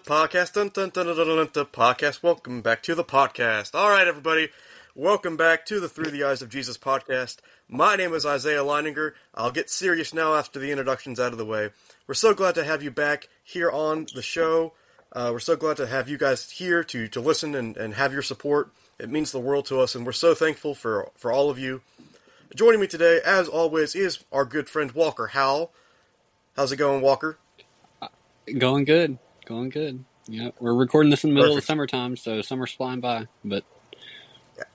[0.00, 0.50] Podcast,
[1.70, 2.24] podcast.
[2.24, 3.72] Welcome back to the podcast.
[3.72, 4.48] All right, everybody.
[4.96, 7.36] Welcome back to the Through the Eyes of Jesus podcast.
[7.68, 9.12] My name is Isaiah Leininger.
[9.32, 11.70] I'll get serious now after the introductions out of the way.
[12.08, 14.72] We're so glad to have you back here on the show.
[15.12, 18.12] Uh, we're so glad to have you guys here to, to listen and, and have
[18.12, 18.72] your support.
[18.98, 21.82] It means the world to us, and we're so thankful for, for all of you.
[22.56, 25.70] Joining me today, as always, is our good friend Walker Howell.
[26.56, 27.38] How's it going, Walker?
[28.58, 29.18] Going good.
[29.46, 30.04] Going good.
[30.26, 31.64] Yeah, we're recording this in the middle Perfect.
[31.64, 33.26] of summertime, so summer's flying by.
[33.44, 33.64] But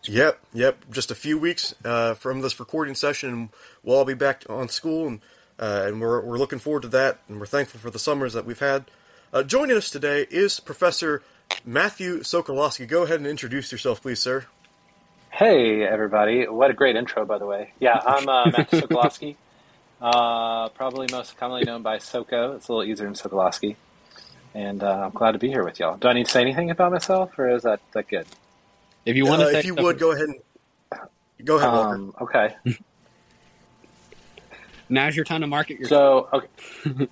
[0.03, 0.85] Yep, yep.
[0.91, 3.49] Just a few weeks uh, from this recording session, and
[3.83, 5.21] we'll all be back on school, and
[5.57, 8.45] uh, and we're we're looking forward to that, and we're thankful for the summers that
[8.45, 8.85] we've had.
[9.33, 11.21] Uh, joining us today is Professor
[11.65, 12.87] Matthew Sokolowski.
[12.87, 14.45] Go ahead and introduce yourself, please, sir.
[15.31, 16.47] Hey, everybody.
[16.47, 17.71] What a great intro, by the way.
[17.79, 19.35] Yeah, I'm uh, Matt Sokolowski,
[20.01, 22.55] uh, probably most commonly known by Soko.
[22.55, 23.75] It's a little easier than Sokolowski.
[24.55, 25.97] And uh, I'm glad to be here with y'all.
[25.97, 28.25] Do I need to say anything about myself, or is that, that good?
[29.05, 30.39] if you want Uh, to, if you would, go ahead and
[31.45, 31.95] go ahead, Walker.
[31.95, 32.55] Um, okay.
[34.89, 35.87] now's your time to market your.
[35.87, 37.07] So, okay.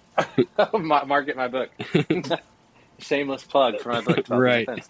[0.79, 1.69] Market my book.
[2.99, 4.25] Shameless plug for my book.
[4.25, 4.65] 12 Right.
[4.65, 4.87] Defense.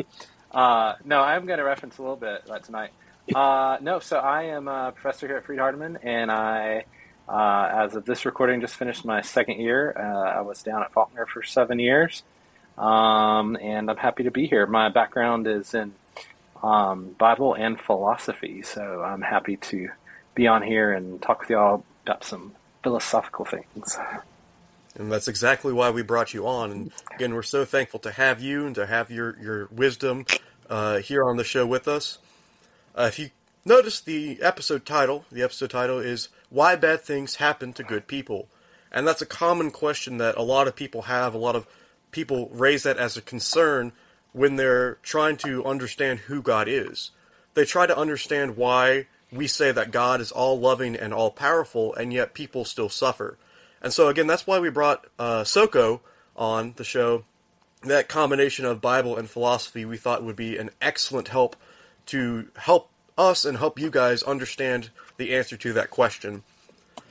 [0.52, 2.92] Uh, no, I'm going to reference a little bit that tonight.
[3.36, 6.86] Uh, no, so I am a professor here at Freed Hardeman, and I,
[7.28, 9.94] uh, as of this recording, just finished my second year.
[9.98, 12.24] Uh, I was down at Faulkner for seven years,
[12.78, 14.66] um, and I'm happy to be here.
[14.66, 15.94] My background is in
[16.64, 19.90] um, Bible and philosophy, so I'm happy to
[20.36, 22.54] be on here and talk with y'all about some
[22.84, 23.98] philosophical things.
[24.96, 26.72] And that's exactly why we brought you on.
[26.72, 30.26] And again, we're so thankful to have you and to have your, your wisdom
[30.70, 32.18] uh, here on the show with us.
[32.96, 33.30] Uh, if you
[33.66, 38.48] notice the episode title, the episode title is Why Bad Things Happen to Good People.
[38.92, 41.34] And that's a common question that a lot of people have.
[41.34, 41.68] A lot of
[42.12, 43.92] people raise that as a concern
[44.32, 47.12] when they're trying to understand who God is.
[47.54, 51.94] They try to understand why we say that God is all loving and all powerful,
[51.96, 53.38] and yet people still suffer.
[53.82, 56.02] And so, again, that's why we brought uh, Soko
[56.36, 57.26] on the show.
[57.84, 61.56] That combination of Bible and philosophy we thought would be an excellent help
[62.08, 66.44] to help us and help you guys understand the answer to that question.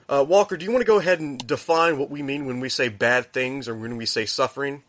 [0.09, 2.69] Uh, Walker, do you want to go ahead and define what we mean when we
[2.69, 4.83] say bad things or when we say suffering?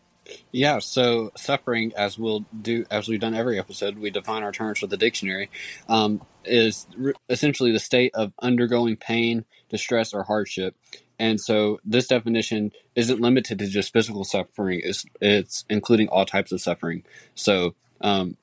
[0.52, 4.80] Yeah, so suffering, as we'll do, as we've done every episode, we define our terms
[4.80, 5.50] with the dictionary,
[5.88, 10.74] um, is re- essentially the state of undergoing pain, distress, or hardship.
[11.18, 16.52] And so this definition isn't limited to just physical suffering; it's it's including all types
[16.52, 17.02] of suffering.
[17.34, 18.36] So, um,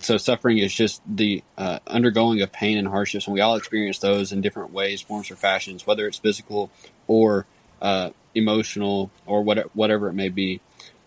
[0.00, 3.98] so suffering is just the uh, undergoing of pain and hardships, and we all experience
[3.98, 6.70] those in different ways, forms, or fashions, whether it's physical
[7.08, 7.46] or
[7.82, 10.60] uh, emotional or whatever, whatever it may be.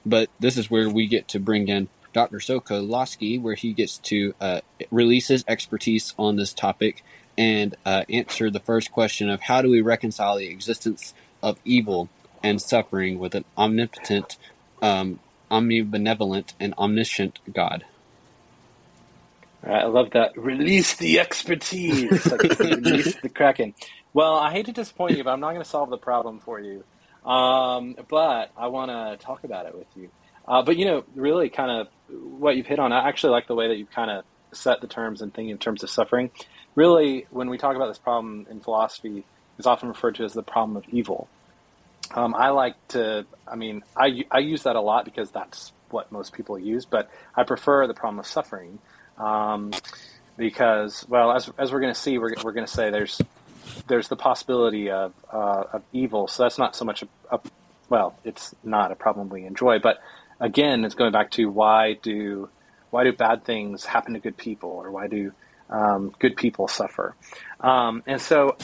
[0.05, 2.39] But this is where we get to bring in Dr.
[2.39, 4.59] Sokolowski, where he gets to uh,
[4.91, 7.03] release his expertise on this topic
[7.37, 12.09] and uh, answer the first question of how do we reconcile the existence of evil
[12.43, 14.37] and suffering with an omnipotent,
[14.81, 17.85] um, omnibenevolent, and omniscient God.
[19.63, 20.37] Right, I love that.
[20.37, 22.25] Release the expertise.
[22.31, 23.75] Like, release the kraken.
[24.13, 26.59] Well, I hate to disappoint you, but I'm not going to solve the problem for
[26.59, 26.83] you.
[27.29, 30.09] Um, but I want to talk about it with you.
[30.47, 32.91] Uh, but you know, really, kind of what you've hit on.
[32.91, 35.59] I actually like the way that you've kind of set the terms and thinking in
[35.59, 36.31] terms of suffering.
[36.75, 39.25] Really, when we talk about this problem in philosophy,
[39.59, 41.29] it's often referred to as the problem of evil.
[42.15, 43.27] Um, I like to.
[43.47, 46.85] I mean, I I use that a lot because that's what most people use.
[46.85, 48.79] But I prefer the problem of suffering
[49.21, 49.71] um,
[50.37, 53.21] because, well, as as we're going to see, we're we're going to say there's
[53.87, 56.27] there's the possibility of uh, of evil.
[56.27, 57.39] So that's not so much a, a
[57.89, 59.79] well, it's not a problem we enjoy.
[59.79, 60.01] But
[60.39, 62.49] again, it's going back to why do
[62.89, 65.31] why do bad things happen to good people, or why do
[65.69, 67.15] um, good people suffer?
[67.59, 68.57] Um, and so,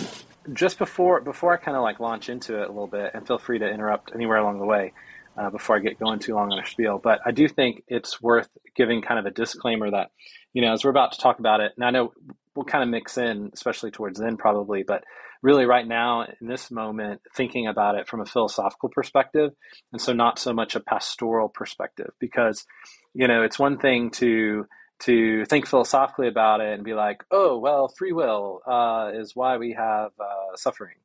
[0.54, 3.38] just before before I kind of like launch into it a little bit, and feel
[3.38, 4.94] free to interrupt anywhere along the way
[5.38, 7.00] uh, before I get going too long on a spiel.
[7.02, 10.12] But I do think it's worth giving kind of a disclaimer that
[10.54, 12.14] you know as we're about to talk about it, and I know
[12.56, 15.04] we'll kind of mix in, especially towards then probably, but
[15.44, 19.52] really right now in this moment, thinking about it from a philosophical perspective,
[19.92, 22.66] and so not so much a pastoral perspective, because
[23.14, 24.66] you know it's one thing to
[25.00, 29.58] to think philosophically about it and be like, oh well, free will uh, is why
[29.58, 30.96] we have uh, suffering.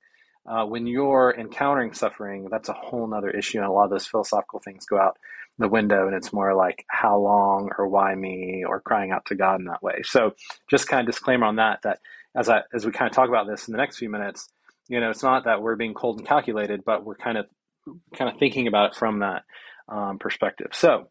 [0.45, 4.07] Uh, when you're encountering suffering, that's a whole nother issue, and a lot of those
[4.07, 5.17] philosophical things go out
[5.59, 9.35] the window, and it's more like how long or why me or crying out to
[9.35, 10.03] God in that way.
[10.03, 10.35] So,
[10.71, 11.81] just kind of disclaimer on that.
[11.83, 12.01] That
[12.37, 14.49] as I as we kind of talk about this in the next few minutes,
[14.89, 17.47] you know, it's not that we're being cold and calculated, but we're kind of
[18.15, 19.45] kind of thinking about it from that
[19.89, 20.71] um, perspective.
[20.73, 21.09] So,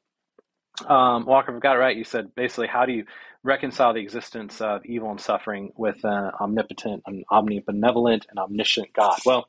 [0.89, 1.95] um, Walker, I've got it right.
[1.95, 3.05] You said basically, how do you
[3.43, 9.19] reconcile the existence of evil and suffering with an omnipotent, an omnibenevolent, and omniscient God?
[9.25, 9.47] Well,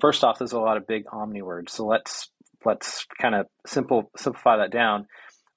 [0.00, 2.28] first off, there's a lot of big omni words, so let's
[2.64, 5.06] let's kind of simple simplify that down.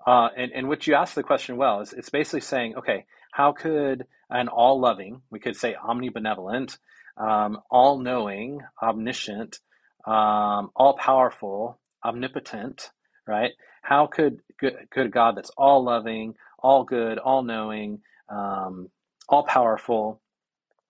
[0.05, 3.51] Uh, and, and what you asked the question well is it's basically saying, okay, how
[3.51, 6.77] could an all loving, we could say omnibenevolent,
[7.17, 9.59] um, all knowing, omniscient,
[10.05, 12.91] um, all powerful, omnipotent,
[13.27, 13.51] right?
[13.81, 18.89] How could could God that's all loving, all good, all knowing, um,
[19.29, 20.21] all powerful,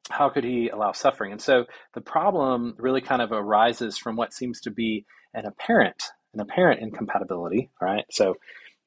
[0.10, 1.31] how could he allow suffering?
[1.31, 6.01] And so the problem really kind of arises from what seems to be an apparent
[6.34, 7.72] an apparent incompatibility.
[7.81, 8.06] Right.
[8.12, 8.36] So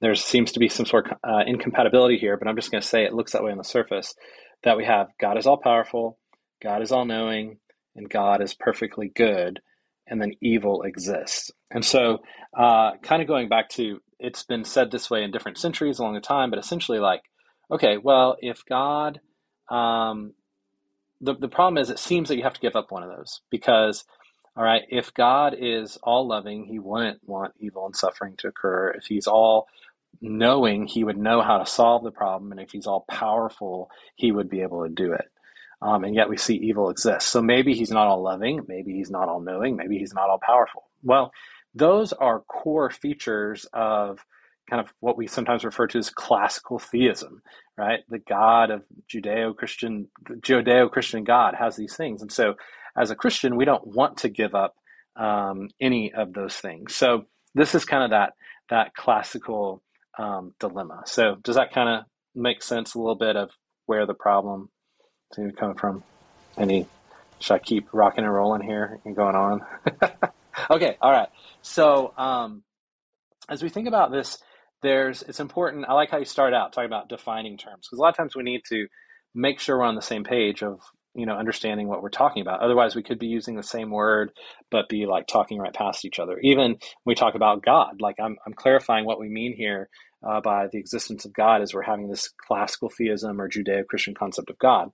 [0.00, 2.88] there seems to be some sort of uh, incompatibility here, but I'm just going to
[2.88, 4.14] say it looks that way on the surface.
[4.62, 6.18] That we have God is all powerful,
[6.62, 7.58] God is all knowing,
[7.96, 9.60] and God is perfectly good,
[10.10, 11.50] and then evil exists.
[11.70, 12.18] And so,
[12.58, 16.14] uh, kind of going back to it's been said this way in different centuries along
[16.14, 17.22] the time, but essentially, like,
[17.70, 19.20] okay, well, if God,
[19.70, 20.34] um,
[21.20, 23.40] the, the problem is it seems that you have to give up one of those
[23.50, 24.04] because,
[24.56, 28.90] all right, if God is all loving, he wouldn't want evil and suffering to occur.
[28.90, 29.68] If he's all
[30.20, 32.52] knowing, he would know how to solve the problem.
[32.52, 35.26] And if he's all powerful, he would be able to do it.
[35.82, 37.28] Um, and yet we see evil exist.
[37.28, 40.40] So maybe he's not all loving, maybe he's not all knowing, maybe he's not all
[40.42, 40.90] powerful.
[41.02, 41.32] Well,
[41.74, 44.18] those are core features of
[44.68, 47.42] kind of what we sometimes refer to as classical theism,
[47.78, 48.00] right?
[48.08, 48.82] The God of
[49.12, 52.54] Judeo-Christian, Judeo-Christian God has these things, and so
[52.96, 54.74] as a Christian, we don't want to give up
[55.16, 56.94] um, any of those things.
[56.94, 57.24] So
[57.54, 58.34] this is kind of that
[58.68, 59.82] that classical
[60.18, 61.02] um, dilemma.
[61.06, 62.04] So does that kind of
[62.34, 63.50] make sense a little bit of
[63.86, 64.68] where the problem
[65.34, 66.02] to come from?
[66.58, 66.86] Any?
[67.38, 69.62] Should I keep rocking and rolling here and going on?
[70.70, 71.28] okay, all right.
[71.62, 72.62] So um,
[73.48, 74.38] as we think about this,
[74.82, 75.86] there's it's important.
[75.88, 78.36] I like how you start out talking about defining terms because a lot of times
[78.36, 78.86] we need to
[79.34, 80.80] make sure we're on the same page of
[81.14, 84.30] you know understanding what we're talking about otherwise we could be using the same word
[84.70, 88.16] but be like talking right past each other even when we talk about god like
[88.22, 89.88] i'm, I'm clarifying what we mean here
[90.22, 94.50] uh, by the existence of god as we're having this classical theism or judeo-christian concept
[94.50, 94.90] of god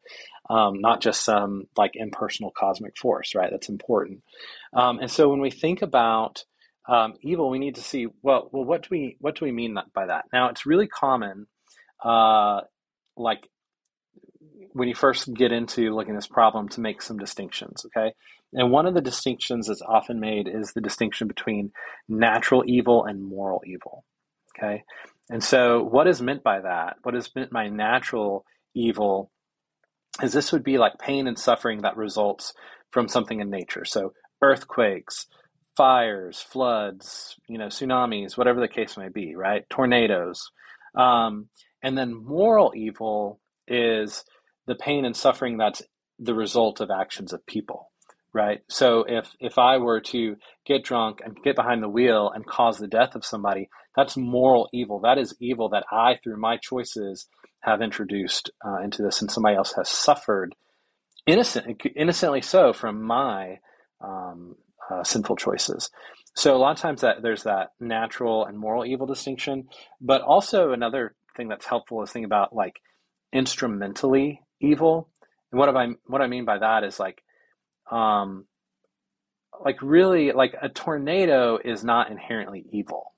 [0.48, 4.22] um, not just some like impersonal cosmic force right that's important
[4.74, 6.44] um, and so when we think about
[6.88, 9.76] um, evil we need to see well well what do we what do we mean
[9.94, 11.46] by that now it's really common
[12.04, 12.60] uh,
[13.16, 13.48] like
[14.76, 18.12] when you first get into looking at this problem to make some distinctions, okay?
[18.52, 21.72] And one of the distinctions that's often made is the distinction between
[22.10, 24.04] natural evil and moral evil,
[24.56, 24.84] okay?
[25.30, 26.96] And so, what is meant by that?
[27.02, 28.44] What is meant by natural
[28.74, 29.30] evil
[30.22, 32.54] is this would be like pain and suffering that results
[32.92, 33.84] from something in nature.
[33.84, 34.12] So,
[34.42, 35.26] earthquakes,
[35.76, 39.64] fires, floods, you know, tsunamis, whatever the case may be, right?
[39.68, 40.50] Tornadoes.
[40.96, 41.48] Um,
[41.82, 44.24] and then moral evil is
[44.66, 45.82] the pain and suffering that's
[46.18, 47.90] the result of actions of people
[48.36, 48.60] right?
[48.68, 50.36] So if if i were to
[50.66, 54.68] get drunk and get behind the wheel and cause the death of somebody that's moral
[54.72, 55.00] evil.
[55.00, 57.26] That is evil that i through my choices
[57.60, 60.54] have introduced uh, into this and somebody else has suffered
[61.26, 63.58] innocent innocently so from my
[64.00, 64.54] um,
[64.90, 65.90] uh, sinful choices.
[66.34, 69.68] So a lot of times that there's that natural and moral evil distinction
[70.00, 72.80] but also another thing that's helpful is thinking about like
[73.32, 75.08] instrumentally evil.
[75.52, 77.22] And what I what I mean by that is like,
[77.90, 78.46] um,
[79.64, 83.12] like really like a tornado is not inherently evil.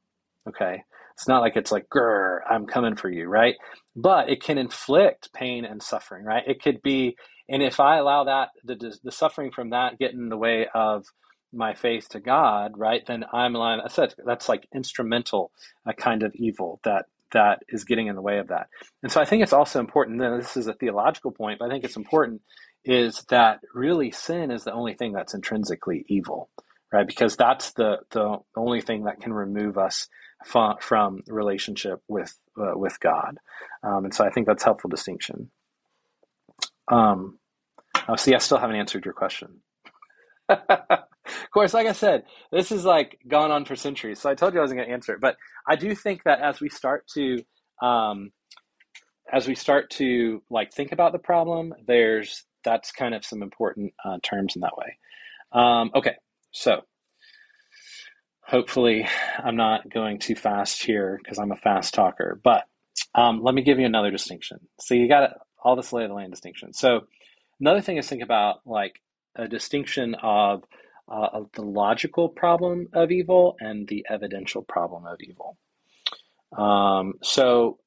[0.48, 0.82] Okay,
[1.14, 3.54] it's not like it's like grr, I'm coming for you, right?
[3.96, 6.44] But it can inflict pain and suffering, right?
[6.46, 7.16] It could be,
[7.48, 11.06] and if I allow that the the suffering from that get in the way of
[11.52, 13.04] my faith to God, right?
[13.06, 15.50] Then I'm allowing that's that's like instrumental
[15.87, 18.68] a kind of evil that that is getting in the way of that.
[19.02, 21.70] And so I think it's also important, and this is a theological point, but I
[21.70, 22.40] think it's important,
[22.85, 26.49] is that really sin is the only thing that's intrinsically evil,
[26.92, 27.06] right?
[27.06, 30.08] Because that's the, the only thing that can remove us
[30.44, 33.38] from, from relationship with, uh, with God.
[33.82, 35.50] Um, and so I think that's helpful distinction.
[36.90, 37.38] Um,
[38.08, 39.61] oh, see, I still haven't answered your question.
[40.49, 44.20] of course, like I said, this is like gone on for centuries.
[44.20, 45.37] So I told you I wasn't going to answer it, but
[45.68, 47.42] I do think that as we start to,
[47.82, 48.32] um,
[49.30, 53.94] as we start to like think about the problem, there's that's kind of some important
[54.04, 54.98] uh, terms in that way.
[55.52, 56.16] Um, okay,
[56.50, 56.82] so
[58.42, 59.08] hopefully
[59.42, 62.64] I'm not going too fast here because I'm a fast talker, but
[63.14, 64.58] um, let me give you another distinction.
[64.80, 65.30] So you got
[65.62, 66.75] all this lay of the land distinction.
[66.75, 67.06] So
[67.58, 69.00] another thing is think about like
[69.34, 70.64] a distinction of
[71.10, 75.56] uh, the logical problem of evil and the evidential problem of evil.
[76.56, 77.78] Um, so,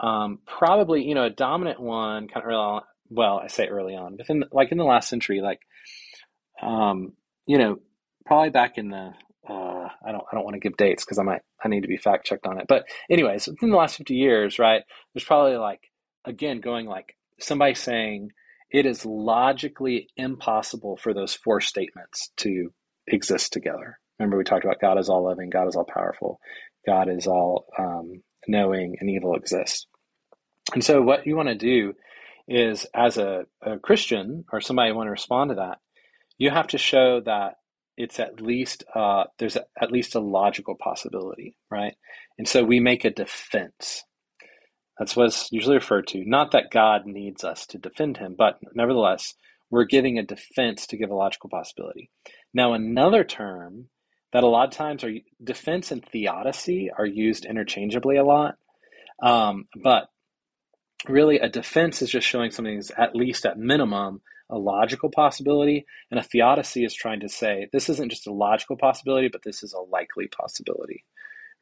[0.00, 2.82] um, probably, you know, a dominant one kind of early on,
[3.14, 5.60] well, I say early on, within like in the last century, like,
[6.62, 7.12] um,
[7.46, 7.78] you know,
[8.24, 9.12] probably back in the,
[9.48, 11.88] uh, I don't, I don't want to give dates because I might, I need to
[11.88, 12.66] be fact checked on it.
[12.68, 14.82] But anyways, within the last 50 years, right,
[15.14, 15.80] there's probably like,
[16.24, 18.30] again, going like somebody saying,
[18.70, 22.72] it is logically impossible for those four statements to
[23.06, 23.98] exist together.
[24.18, 26.40] Remember, we talked about God is all loving, God is all powerful,
[26.86, 29.86] God is all um, knowing, and evil exists.
[30.72, 31.94] And so, what you want to do
[32.48, 35.78] is, as a, a Christian or somebody want to respond to that,
[36.38, 37.54] you have to show that
[37.96, 41.94] it's at least uh, there's a, at least a logical possibility, right?
[42.38, 44.02] And so we make a defense.
[44.98, 46.22] That's what's usually referred to.
[46.24, 49.34] Not that God needs us to defend him, but nevertheless,
[49.70, 52.10] we're giving a defense to give a logical possibility.
[52.52, 53.88] Now, another term
[54.32, 58.56] that a lot of times are defense and theodicy are used interchangeably a lot.
[59.22, 60.08] Um, but
[61.08, 65.86] really, a defense is just showing something is at least at minimum a logical possibility,
[66.10, 69.62] and a theodicy is trying to say this isn't just a logical possibility, but this
[69.62, 71.04] is a likely possibility,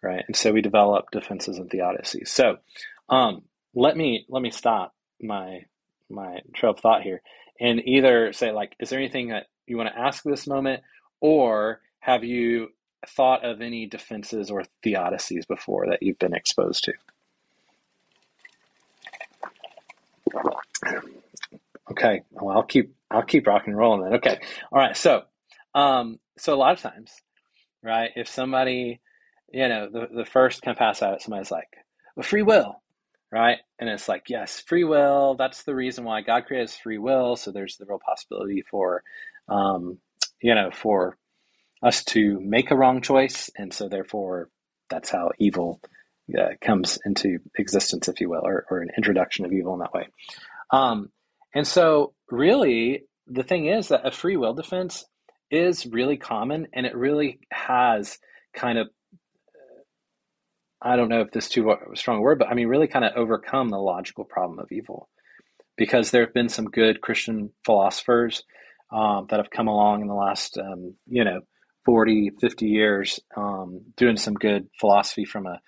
[0.03, 0.25] right?
[0.27, 2.29] And so we develop defenses and theodicies.
[2.29, 2.57] So
[3.09, 3.43] um,
[3.75, 5.67] let me let me stop my
[6.09, 7.23] my trail of thought here
[7.61, 10.83] and either say like, is there anything that you want to ask this moment,
[11.21, 12.69] or have you
[13.07, 16.93] thought of any defenses or theodicies before that you've been exposed to?
[21.91, 24.15] Okay, well, I'll keep I'll keep rocking and rolling then.
[24.15, 24.39] Okay,
[24.73, 24.97] all right.
[24.97, 25.23] So,
[25.75, 27.13] um, so a lot of times,
[27.83, 28.11] right?
[28.17, 29.01] If somebody,
[29.53, 31.69] you know, the the first kind of pass out, somebody's like,
[32.17, 32.83] well, free will,
[33.33, 33.59] right?
[33.79, 35.35] And it's like, yes, free will.
[35.37, 37.37] That's the reason why God created free will.
[37.37, 39.03] So there's the real possibility for,
[39.49, 39.99] um,
[40.43, 41.19] you know, for
[41.83, 44.51] us to make a wrong choice, and so therefore
[44.91, 45.81] that's how evil
[46.39, 49.93] uh, comes into existence, if you will, or, or an introduction of evil in that
[49.93, 50.09] way.
[50.71, 51.11] Um,
[51.55, 55.05] and so, really, the thing is that a free will defense
[55.51, 58.19] is really common, and it really has
[58.55, 58.89] kind of
[60.83, 63.05] I don't know if this is too strong a word, but I mean, really kind
[63.05, 65.09] of overcome the logical problem of evil.
[65.77, 68.43] Because there have been some good Christian philosophers
[68.93, 71.41] um, that have come along in the last, um, you know,
[71.85, 75.61] 40, 50 years, um, doing some good philosophy from a,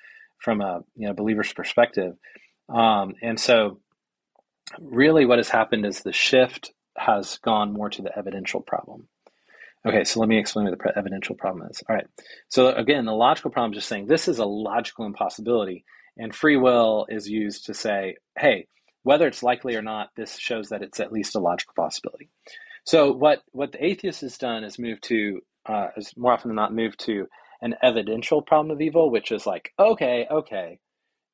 [0.43, 2.15] from a, you know, believer's perspective.
[2.69, 3.81] Um, and so
[4.79, 9.09] really what has happened is the shift has gone more to the evidential problem.
[9.87, 11.83] Okay, so let me explain what the evidential problem is.
[11.89, 12.07] All right.
[12.49, 15.85] So again, the logical problem is just saying this is a logical impossibility,
[16.17, 18.69] and free will is used to say, hey,
[19.03, 22.31] whether it's likely or not, this shows that it's at least a logical possibility.
[22.85, 26.57] So what what the atheist has done is move to uh, is more often than
[26.57, 27.27] not moved to
[27.62, 30.78] an evidential problem of evil, which is like, okay, okay,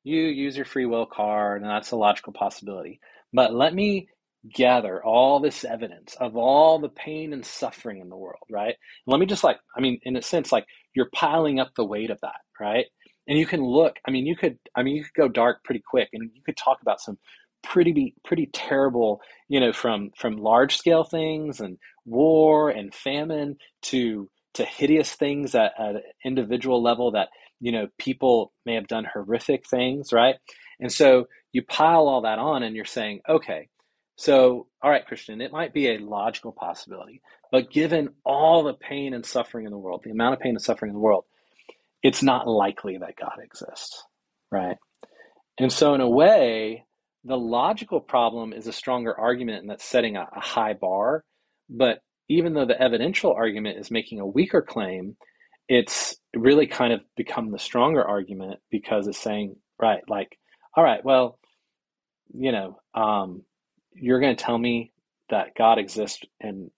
[0.03, 2.99] you use your free will card, and that's a logical possibility.
[3.33, 4.07] But let me
[4.55, 8.75] gather all this evidence of all the pain and suffering in the world, right?
[9.05, 12.09] let me just like, I mean, in a sense, like you're piling up the weight
[12.09, 12.85] of that, right?
[13.27, 15.83] And you can look, I mean, you could, I mean, you could go dark pretty
[15.87, 17.17] quick and you could talk about some
[17.63, 24.29] pretty, pretty terrible, you know, from, from large scale things and war and famine to,
[24.59, 29.05] to hideous things at, at an individual level that, you know, people may have done
[29.11, 30.35] horrific things, right?
[30.79, 33.67] And so you pile all that on and you're saying, okay,
[34.15, 37.21] so, all right, Christian, it might be a logical possibility,
[37.53, 40.61] but given all the pain and suffering in the world, the amount of pain and
[40.61, 41.23] suffering in the world,
[42.03, 44.03] it's not likely that God exists,
[44.51, 44.75] right?
[45.57, 46.85] And so, in a way,
[47.23, 51.23] the logical problem is a stronger argument, and that's setting a, a high bar.
[51.69, 55.17] But even though the evidential argument is making a weaker claim,
[55.67, 60.37] it's really kind of become the stronger argument because it's saying, right, like,
[60.75, 61.39] all right, well,
[62.31, 63.43] you know, um,
[63.93, 64.91] you're going to tell me
[65.29, 66.71] that God exists and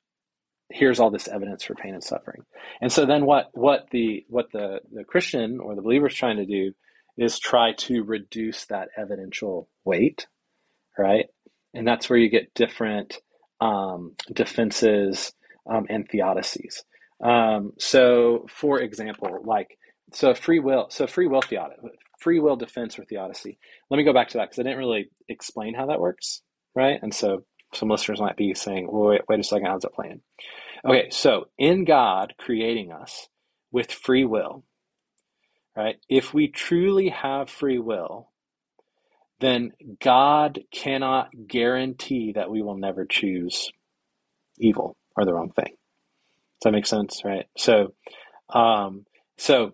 [0.69, 2.43] here's all this evidence for pain and suffering.
[2.81, 6.37] And so then what what the what the the Christian or the believer is trying
[6.37, 6.71] to do
[7.17, 10.27] is try to reduce that evidential weight,
[10.97, 11.25] right?
[11.73, 13.17] And that's where you get different
[13.59, 15.33] um, defenses
[15.69, 16.83] um, and theodicies.
[17.23, 19.77] Um, so, for example, like
[20.13, 21.89] so free will, so free will theodicy,
[22.19, 23.57] free will defense or theodicy.
[23.89, 26.41] Let me go back to that because I didn't really explain how that works
[26.75, 26.99] right?
[27.01, 30.21] And so some listeners might be saying, well, wait, wait a second, how's it playing?
[30.85, 33.27] Okay, so in God creating us
[33.71, 34.63] with free will,
[35.75, 35.95] right?
[36.09, 38.29] If we truly have free will,
[39.39, 43.71] then God cannot guarantee that we will never choose
[44.59, 45.67] evil or the wrong thing.
[45.67, 47.21] Does that make sense?
[47.23, 47.45] Right.
[47.57, 47.93] So,
[48.49, 49.05] um,
[49.37, 49.73] so,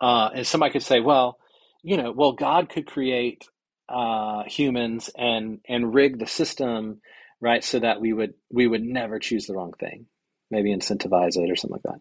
[0.00, 1.38] uh, and somebody could say, well,
[1.82, 3.48] you know, well, God could create
[3.88, 7.00] uh, humans and and rig the system,
[7.40, 10.06] right, so that we would we would never choose the wrong thing,
[10.50, 12.00] maybe incentivize it or something like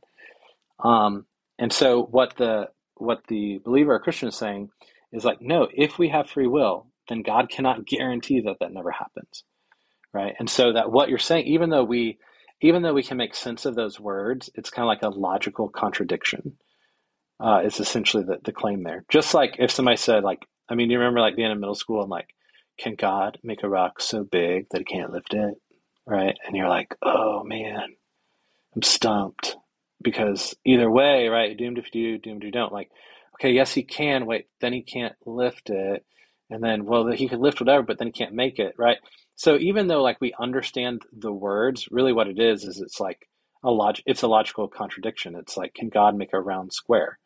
[0.80, 0.88] that.
[0.88, 1.26] Um,
[1.58, 4.70] and so, what the what the believer or Christian is saying
[5.12, 8.92] is like, no, if we have free will, then God cannot guarantee that that never
[8.92, 9.44] happens,
[10.14, 10.36] right?
[10.40, 12.18] And so that what you're saying, even though we
[12.62, 15.70] even though we can make sense of those words, it's kind of like a logical
[15.70, 16.58] contradiction.
[17.40, 19.06] Uh, is essentially the, the claim there.
[19.10, 22.02] Just like if somebody said, like, I mean, you remember like being in middle school
[22.02, 22.30] and like,
[22.80, 25.54] can God make a rock so big that he can't lift it?
[26.08, 26.36] Right.
[26.46, 27.94] And you're like, oh man,
[28.76, 29.56] I'm stumped
[30.02, 31.56] because either way, right?
[31.56, 32.74] Doomed if you do, doomed if you don't.
[32.74, 32.90] Like,
[33.36, 34.26] okay, yes, he can.
[34.26, 36.06] Wait, then he can't lift it.
[36.50, 38.98] And then, well, he could lift whatever, but then he can't make it, right?
[39.38, 43.20] So even though like we understand the words, really what it is is it's like
[43.64, 45.36] a log it's a logical contradiction.
[45.36, 47.20] It's like can God make a round square?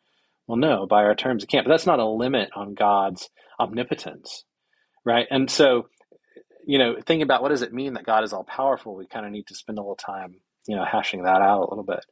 [0.46, 1.66] Well, no, by our terms it can't.
[1.66, 4.44] But that's not a limit on God's omnipotence,
[5.06, 5.26] right?
[5.30, 5.88] And so,
[6.66, 9.26] you know, thinking about what does it mean that God is all powerful, we kind
[9.26, 10.36] of need to spend a little time,
[10.68, 12.04] you know, hashing that out a little bit.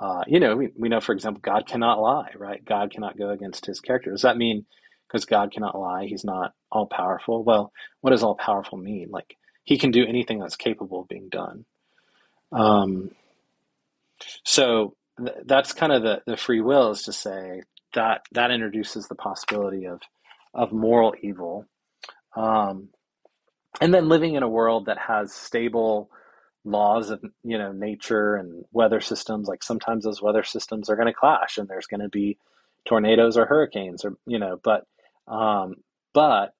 [0.00, 2.64] Uh, you know, we, we know, for example, God cannot lie, right?
[2.64, 4.10] God cannot go against his character.
[4.10, 4.66] Does that mean
[5.08, 7.44] because God cannot lie, he's not all powerful?
[7.44, 9.08] Well, what does all powerful mean?
[9.10, 11.64] Like, he can do anything that's capable of being done.
[12.52, 13.10] Um,
[14.44, 17.62] so th- that's kind of the, the free will is to say
[17.94, 20.00] that that introduces the possibility of
[20.52, 21.66] of moral evil,
[22.36, 22.88] um,
[23.80, 26.10] and then living in a world that has stable
[26.64, 29.48] laws of you know nature and weather systems.
[29.48, 32.38] Like sometimes those weather systems are going to clash, and there's going to be
[32.84, 34.86] tornadoes or hurricanes, or you know, but
[35.26, 35.76] um,
[36.12, 36.54] but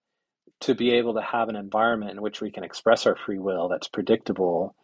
[0.60, 3.68] to be able to have an environment in which we can express our free will
[3.68, 4.74] that's predictable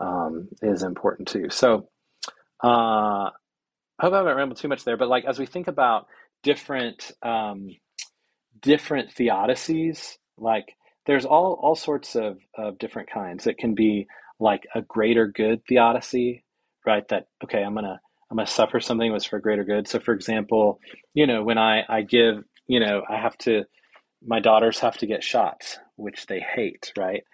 [0.00, 1.48] um, is important too.
[1.50, 1.88] So,
[2.62, 3.30] uh,
[3.98, 6.06] I hope I haven't rambled too much there, but like as we think about
[6.42, 7.70] different um,
[8.60, 10.74] different theodicies, like
[11.06, 13.46] there's all all sorts of, of different kinds.
[13.46, 14.06] It can be
[14.40, 16.44] like a greater good theodicy,
[16.86, 17.06] right?
[17.08, 19.86] That okay, I'm gonna I'm gonna suffer something was for greater good.
[19.88, 20.80] So, for example,
[21.14, 23.64] you know, when I I give, you know, I have to
[24.24, 27.24] my daughters have to get shots, which they hate, right?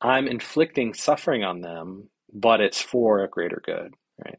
[0.00, 4.38] I'm inflicting suffering on them, but it's for a greater good, right?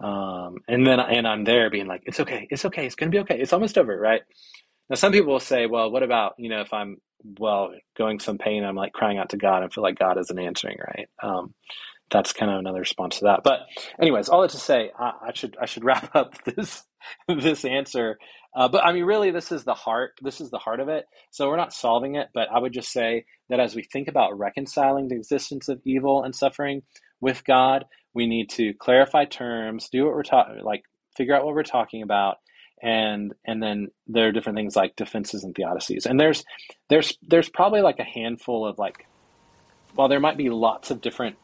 [0.00, 3.20] Um, and then and I'm there being like, it's okay, it's okay, it's gonna be
[3.20, 4.22] okay, it's almost over, right?
[4.90, 6.98] Now some people will say, well, what about you know if I'm
[7.38, 10.38] well going some pain, I'm like crying out to God and feel like God isn't
[10.38, 11.08] answering, right?
[11.22, 11.54] Um,
[12.12, 13.40] that's kind of another response to that.
[13.42, 13.60] But
[14.00, 16.84] anyways, all that to say, I, I should I should wrap up this
[17.28, 18.18] this answer
[18.54, 20.12] uh, but I mean, really, this is the heart.
[20.20, 21.06] This is the heart of it.
[21.30, 24.38] So we're not solving it, but I would just say that as we think about
[24.38, 26.82] reconciling the existence of evil and suffering
[27.20, 30.82] with God, we need to clarify terms, do what we're talking, like
[31.16, 32.36] figure out what we're talking about,
[32.82, 36.04] and and then there are different things like defenses and theodicies.
[36.04, 36.44] And there's
[36.90, 39.06] there's there's probably like a handful of like,
[39.94, 41.36] while there might be lots of different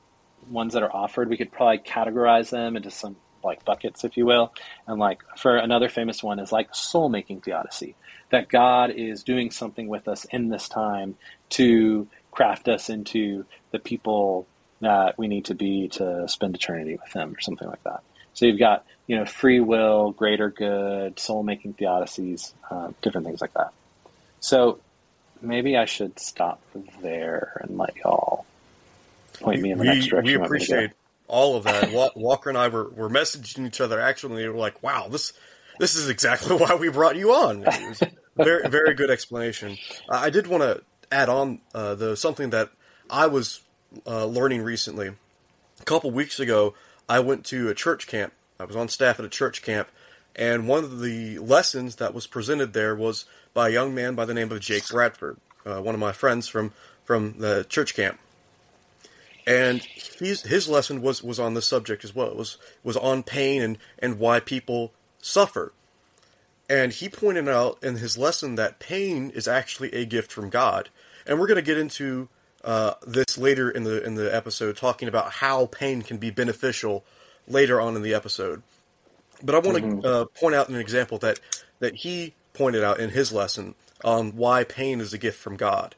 [0.50, 4.26] ones that are offered, we could probably categorize them into some like buckets, if you
[4.26, 4.52] will.
[4.86, 7.94] And like for another famous one is like soul making theodicy,
[8.30, 11.16] that God is doing something with us in this time
[11.50, 14.46] to craft us into the people
[14.80, 18.02] that we need to be to spend eternity with Him, or something like that.
[18.34, 23.40] So you've got you know free will, greater good, soul making theodicies, uh, different things
[23.40, 23.72] like that.
[24.40, 24.78] So
[25.42, 26.60] maybe I should stop
[27.02, 28.46] there and let y'all
[29.40, 30.38] point me in the we, next direction.
[30.40, 30.90] We appreciate
[31.28, 31.92] all of that.
[32.16, 34.42] Walker and I were, were messaging each other actually.
[34.42, 35.32] We were like, "Wow, this
[35.78, 37.64] this is exactly why we brought you on."
[38.36, 39.76] Very very good explanation.
[40.08, 42.70] I did want to add on uh, though something that
[43.10, 43.60] I was
[44.06, 45.08] uh, learning recently.
[45.80, 46.74] A couple weeks ago,
[47.08, 48.32] I went to a church camp.
[48.58, 49.88] I was on staff at a church camp,
[50.34, 53.24] and one of the lessons that was presented there was
[53.54, 56.48] by a young man by the name of Jake Bradford, uh, one of my friends
[56.48, 56.72] from
[57.04, 58.20] from the church camp
[59.48, 62.28] and his his lesson was was on the subject as well.
[62.28, 65.72] It was was on pain and and why people suffer.
[66.68, 70.90] And he pointed out in his lesson that pain is actually a gift from God.
[71.26, 72.28] And we're going to get into
[72.62, 77.04] uh, this later in the in the episode, talking about how pain can be beneficial
[77.46, 78.62] later on in the episode.
[79.42, 80.00] But I want mm-hmm.
[80.00, 81.40] to uh, point out an example that
[81.78, 85.94] that he pointed out in his lesson on why pain is a gift from God.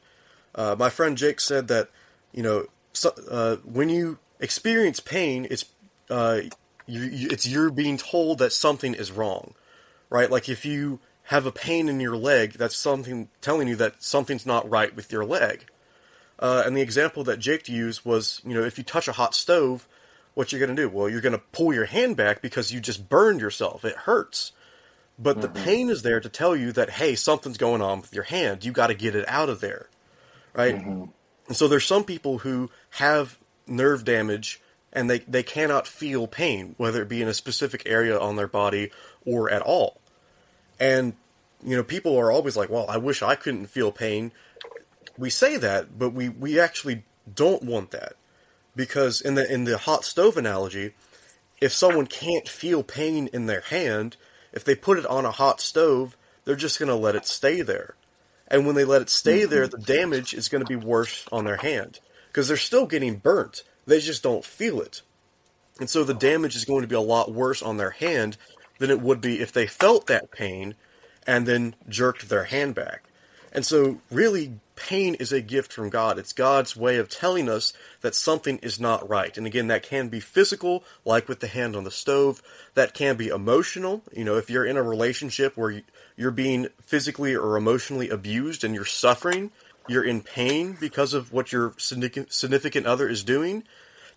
[0.55, 1.89] Uh, my friend Jake said that
[2.31, 5.65] you know so, uh, when you experience pain, it's
[6.09, 6.41] uh,
[6.85, 9.53] you, you, it's you're being told that something is wrong,
[10.09, 10.29] right?
[10.29, 14.45] Like if you have a pain in your leg, that's something telling you that something's
[14.45, 15.65] not right with your leg.
[16.39, 19.35] Uh, and the example that Jake used was, you know, if you touch a hot
[19.35, 19.87] stove,
[20.33, 20.89] what you're going to do?
[20.89, 23.85] Well, you're going to pull your hand back because you just burned yourself.
[23.85, 24.51] It hurts.
[25.19, 25.41] But mm-hmm.
[25.41, 28.65] the pain is there to tell you that, hey, something's going on with your hand.
[28.65, 29.87] You got to get it out of there.
[30.53, 30.75] Right?
[30.75, 31.05] Mm-hmm.
[31.51, 33.37] And so there's some people who have
[33.67, 34.61] nerve damage
[34.93, 38.47] and they, they cannot feel pain, whether it be in a specific area on their
[38.47, 38.89] body
[39.25, 39.99] or at all.
[40.79, 41.11] And,
[41.61, 44.31] you know, people are always like, well, I wish I couldn't feel pain.
[45.17, 47.03] We say that, but we, we actually
[47.35, 48.13] don't want that.
[48.73, 50.93] Because in the in the hot stove analogy,
[51.59, 54.15] if someone can't feel pain in their hand,
[54.53, 57.61] if they put it on a hot stove, they're just going to let it stay
[57.61, 57.95] there.
[58.51, 59.49] And when they let it stay mm-hmm.
[59.49, 63.15] there, the damage is going to be worse on their hand because they're still getting
[63.15, 63.63] burnt.
[63.87, 65.01] They just don't feel it.
[65.79, 68.37] And so the damage is going to be a lot worse on their hand
[68.77, 70.75] than it would be if they felt that pain
[71.25, 73.03] and then jerked their hand back.
[73.53, 76.17] And so, really, pain is a gift from God.
[76.17, 79.37] It's God's way of telling us that something is not right.
[79.37, 82.41] And again, that can be physical, like with the hand on the stove.
[82.75, 84.03] That can be emotional.
[84.15, 85.81] You know, if you're in a relationship where
[86.21, 89.49] you're being physically or emotionally abused and you're suffering,
[89.87, 93.63] you're in pain because of what your significant other is doing,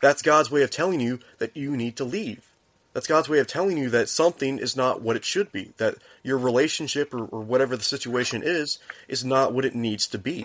[0.03, 2.53] that's God's way of telling you that you need to leave.
[2.93, 5.95] That's God's way of telling you that something is not what it should be, that
[6.23, 10.45] your relationship or, or whatever the situation is, is not what it needs to be.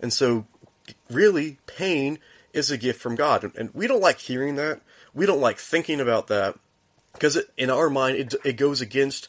[0.00, 0.46] And so,
[1.08, 2.18] really, pain
[2.52, 3.52] is a gift from God.
[3.56, 4.80] And we don't like hearing that.
[5.14, 6.58] We don't like thinking about that
[7.12, 9.28] because in our mind, it, it goes against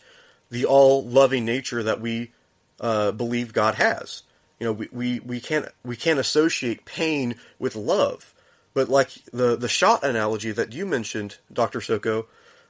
[0.49, 2.31] the all loving nature that we
[2.79, 4.23] uh, believe God has.
[4.59, 8.33] You know, we, we, we can't we can't associate pain with love.
[8.73, 12.27] But like the the shot analogy that you mentioned, Doctor Soko,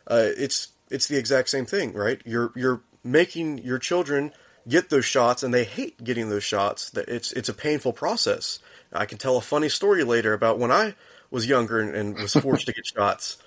[0.08, 2.22] uh, it's it's the exact same thing, right?
[2.26, 4.32] You're you're making your children
[4.68, 6.90] get those shots, and they hate getting those shots.
[6.92, 8.60] That it's it's a painful process.
[8.94, 10.96] I can tell a funny story later about when I
[11.32, 13.38] was younger and, and was forced to get shots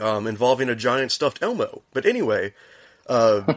[0.00, 1.82] um, involving a giant stuffed Elmo.
[1.92, 2.54] But anyway,
[3.08, 3.54] uh,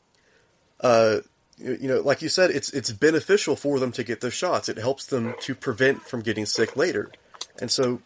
[0.80, 1.16] uh,
[1.58, 4.68] you know, like you said, it's it's beneficial for them to get those shots.
[4.68, 7.10] It helps them to prevent from getting sick later.
[7.60, 8.00] And so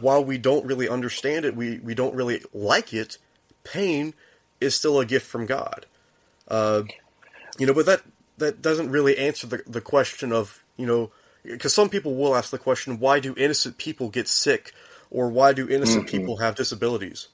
[0.00, 3.18] while we don't really understand it, we, we don't really like it,
[3.64, 4.14] pain
[4.60, 5.86] is still a gift from God.
[6.48, 6.82] Uh,
[7.58, 8.02] you know, but that,
[8.38, 11.10] that doesn't really answer the, the question of, you know,
[11.44, 14.72] because some people will ask the question, why do innocent people get sick?
[15.10, 16.18] Or why do innocent mm-hmm.
[16.18, 17.28] people have disabilities?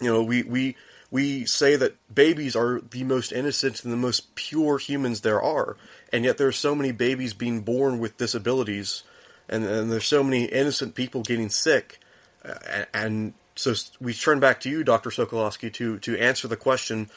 [0.00, 0.76] You know, we, we,
[1.12, 5.76] we say that babies are the most innocent and the most pure humans there are,
[6.12, 9.04] and yet there are so many babies being born with disabilities
[9.48, 12.00] and, and there's so many innocent people getting sick,
[12.42, 15.10] and, and so we turn back to you, Dr.
[15.10, 17.10] Sokolowski, to to answer the question,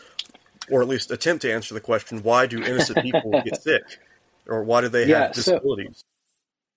[0.70, 3.84] or at least attempt to answer the question: Why do innocent people get sick,
[4.48, 6.04] or why do they yeah, have disabilities?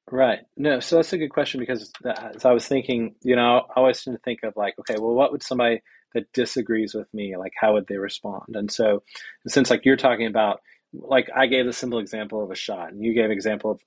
[0.08, 0.40] So, right.
[0.56, 0.80] No.
[0.80, 4.16] So that's a good question because as I was thinking, you know, I always tend
[4.16, 5.82] to think of like, okay, well, what would somebody
[6.14, 8.54] that disagrees with me, like, how would they respond?
[8.54, 9.02] And so,
[9.46, 10.60] since like you're talking about
[10.92, 13.80] like I gave the simple example of a shot, and you gave example of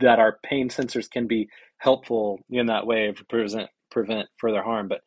[0.00, 1.48] that our pain sensors can be
[1.78, 4.88] helpful in that way to prevent prevent further harm.
[4.88, 5.02] But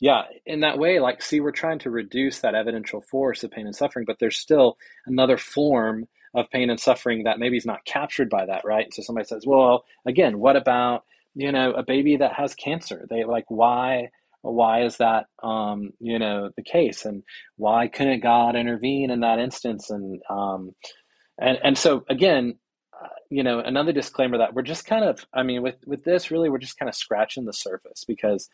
[0.00, 3.66] yeah, in that way, like see, we're trying to reduce that evidential force of pain
[3.66, 7.84] and suffering, but there's still another form of pain and suffering that maybe is not
[7.84, 8.92] captured by that, right?
[8.92, 13.06] So somebody says, well, again, what about you know a baby that has cancer?
[13.08, 14.10] They like why
[14.42, 17.04] why is that um, you know the case?
[17.04, 17.22] And
[17.56, 19.90] why couldn't god intervene in that instance?
[19.90, 20.74] And um,
[21.40, 22.58] and and so again
[23.32, 26.50] you know, another disclaimer that we're just kind of, I mean, with with this, really,
[26.50, 28.50] we're just kind of scratching the surface because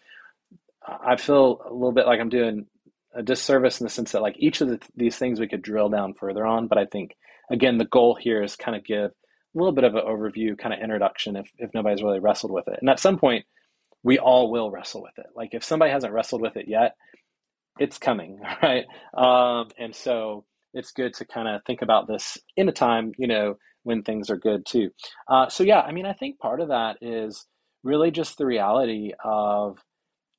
[0.86, 2.66] I feel a little bit like I'm doing
[3.12, 5.88] a disservice in the sense that like each of the, these things we could drill
[5.88, 7.16] down further on, but I think
[7.50, 10.72] again the goal here is kind of give a little bit of an overview, kind
[10.72, 13.46] of introduction, if if nobody's really wrestled with it, and at some point
[14.02, 15.26] we all will wrestle with it.
[15.36, 16.94] Like if somebody hasn't wrestled with it yet,
[17.78, 18.84] it's coming, right?
[19.16, 23.26] Um, and so it's good to kind of think about this in a time, you
[23.26, 24.90] know, when things are good too.
[25.28, 27.46] Uh, so yeah, I mean, I think part of that is
[27.84, 29.78] really just the reality of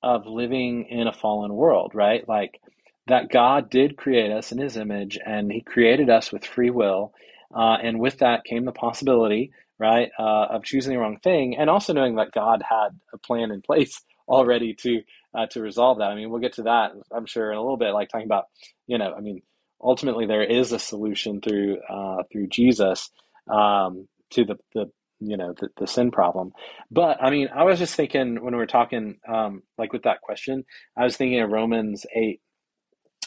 [0.04, 2.28] of living in a fallen world, right?
[2.28, 2.60] Like
[3.08, 7.14] that God did create us in His image, and He created us with free will,
[7.56, 11.70] uh, and with that came the possibility, right, uh, of choosing the wrong thing, and
[11.70, 15.02] also knowing that God had a plan in place already to
[15.36, 16.12] uh, to resolve that.
[16.12, 18.46] I mean, we'll get to that, I'm sure, in a little bit, like talking about,
[18.88, 19.42] you know, I mean,
[19.82, 23.10] ultimately there is a solution through uh, through Jesus
[23.52, 26.52] um, to the, the you know the, the sin problem
[26.92, 30.22] but i mean i was just thinking when we were talking um, like with that
[30.22, 30.64] question
[30.98, 32.42] i was thinking of romans 8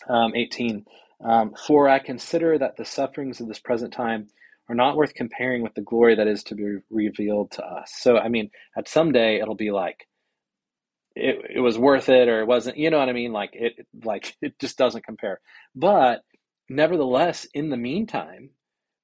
[0.09, 0.85] um, 18
[1.25, 4.29] um, for i consider that the sufferings of this present time
[4.69, 7.93] are not worth comparing with the glory that is to be revealed to us.
[8.01, 10.07] So i mean at some day it'll be like
[11.15, 13.33] it, it was worth it or it wasn't you know what i mean?
[13.33, 15.41] Like it like it just doesn't compare.
[15.75, 16.23] But
[16.69, 18.51] nevertheless in the meantime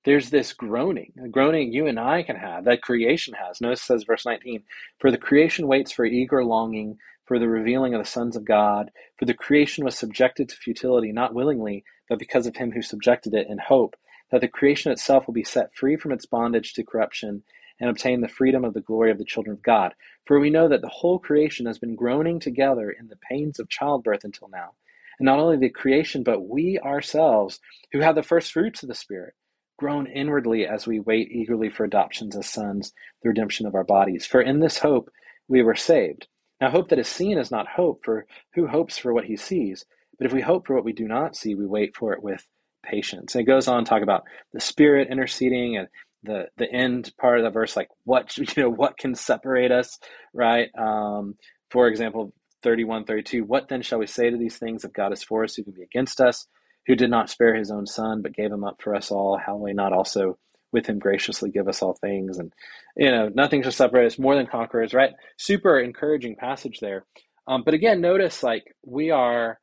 [0.04, 3.60] there's this groaning a groaning you and i can have that creation has.
[3.60, 4.62] Notice says verse 19
[4.98, 8.90] for the creation waits for eager longing for the revealing of the sons of god
[9.18, 13.34] for the creation was subjected to futility not willingly but because of him who subjected
[13.34, 13.96] it in hope
[14.30, 17.42] that the creation itself will be set free from its bondage to corruption
[17.80, 19.94] and obtain the freedom of the glory of the children of God.
[20.26, 23.68] For we know that the whole creation has been groaning together in the pains of
[23.68, 24.72] childbirth until now.
[25.18, 27.60] And not only the creation, but we ourselves,
[27.92, 29.34] who have the first fruits of the Spirit,
[29.78, 34.26] groan inwardly as we wait eagerly for adoptions as sons, the redemption of our bodies.
[34.26, 35.10] For in this hope
[35.46, 36.26] we were saved.
[36.60, 39.84] Now, hope that is seen is not hope, for who hopes for what he sees?
[40.18, 42.44] But if we hope for what we do not see, we wait for it with
[42.84, 43.34] patience.
[43.34, 45.88] And it goes on to talk about the Spirit interceding and
[46.24, 49.98] the the end part of the verse like what you know what can separate us
[50.34, 50.68] right?
[50.78, 51.36] Um,
[51.70, 55.22] for example 31 32 what then shall we say to these things if god is
[55.22, 56.48] for us who can be against us
[56.88, 59.38] who did not spare his own son but gave him up for us all?
[59.38, 60.38] How will he not also
[60.72, 62.38] with him graciously give us all things?
[62.38, 62.52] And
[62.96, 65.12] you know nothing shall separate us more than conquerors right?
[65.36, 67.04] Super encouraging passage there.
[67.46, 69.60] Um, but again notice like we are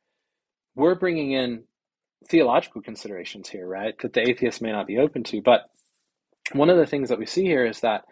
[0.76, 1.64] we're bringing in
[2.28, 5.40] theological considerations here right that the atheist may not be open to.
[5.42, 5.70] But
[6.52, 8.04] one of the things that we see here is that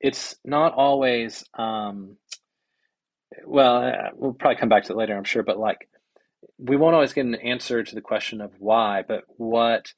[0.00, 2.16] it's not always um,
[3.44, 5.88] well uh, we'll probably come back to it later i'm sure but like
[6.58, 9.92] we won't always get an answer to the question of why but what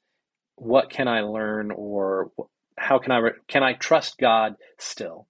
[0.55, 2.31] what can i learn or
[2.77, 5.27] how can i re- can i trust god still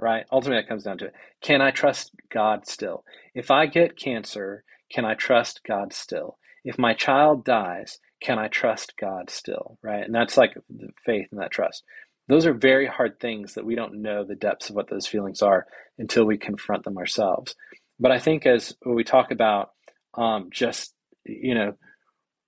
[0.00, 0.24] right?
[0.32, 1.14] Ultimately it comes down to it.
[1.42, 3.04] Can i trust god still?
[3.34, 8.48] If i get cancer can i trust god still if my child dies can I
[8.48, 9.78] trust God still?
[9.82, 10.04] Right.
[10.04, 11.84] And that's like the faith and that trust.
[12.28, 15.42] Those are very hard things that we don't know the depths of what those feelings
[15.42, 15.66] are
[15.98, 17.54] until we confront them ourselves.
[17.98, 19.70] But I think as we talk about
[20.14, 20.94] um, just,
[21.24, 21.74] you know,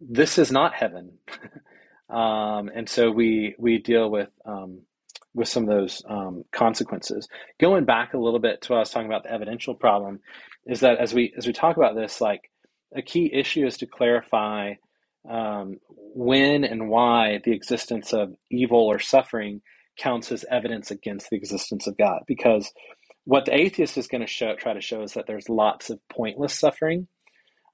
[0.01, 1.19] this is not heaven.
[2.11, 4.83] um, and so we, we deal with, um,
[5.35, 7.29] with some of those um, consequences.
[7.61, 10.21] Going back a little bit to what I was talking about, the evidential problem
[10.67, 12.52] is that as we, as we talk about this, like
[12.97, 14.75] a key issue is to clarify
[15.29, 19.63] um, when and why the existence of evil or suffering
[19.99, 22.21] counts as evidence against the existence of God.
[22.27, 22.73] Because
[23.25, 26.01] what the atheist is going to show, try to show is that there's lots of
[26.11, 27.07] pointless suffering.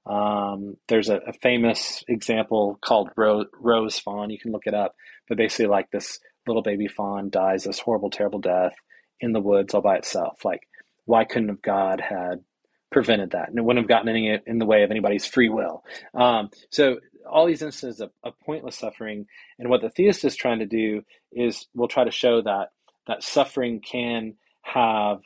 [0.05, 4.29] Um, there's a, a, famous example called Ro- Rowe's Fawn.
[4.29, 4.95] You can look it up.
[5.27, 8.73] But basically, like this little baby fawn dies this horrible, terrible death
[9.19, 10.43] in the woods all by itself.
[10.43, 10.61] Like,
[11.05, 12.43] why couldn't have God had
[12.91, 13.49] prevented that?
[13.49, 15.83] And it wouldn't have gotten any in the way of anybody's free will.
[16.13, 16.99] Um, so
[17.29, 19.25] all these instances of, of pointless suffering.
[19.57, 22.69] And what the theist is trying to do is we'll try to show that
[23.07, 25.19] that suffering can have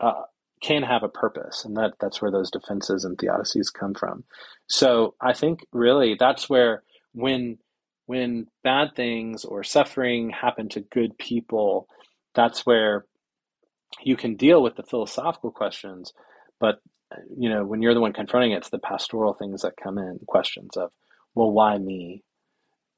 [0.00, 0.22] uh,
[0.60, 4.24] can have a purpose, and that that's where those defenses and theodicies come from.
[4.66, 6.82] So I think really that's where
[7.12, 7.58] when
[8.06, 11.88] when bad things or suffering happen to good people,
[12.34, 13.04] that's where
[14.02, 16.12] you can deal with the philosophical questions.
[16.60, 16.80] But
[17.36, 20.20] you know, when you're the one confronting it, it's the pastoral things that come in,
[20.26, 20.90] questions of
[21.34, 22.24] well, why me?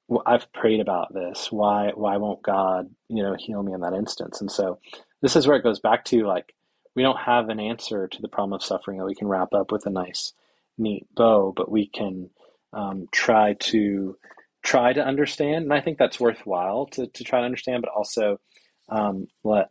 [0.09, 1.53] Well, I've prayed about this.
[1.53, 4.41] Why why won't God, you know, heal me in that instance?
[4.41, 4.79] And so
[5.23, 6.55] this is where it goes back to like
[6.95, 9.71] we don't have an answer to the problem of suffering that we can wrap up
[9.71, 10.33] with a nice,
[10.77, 12.31] neat bow, but we can
[12.73, 14.17] um, try to
[14.63, 18.41] try to understand, and I think that's worthwhile to to try to understand, but also
[18.89, 19.71] um, let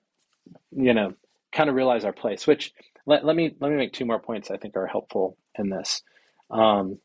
[0.71, 1.13] you know
[1.52, 2.47] kind of realize our place.
[2.47, 2.73] Which
[3.10, 6.04] let, let me let me make two more points I think are helpful in this.
[6.52, 7.00] Um,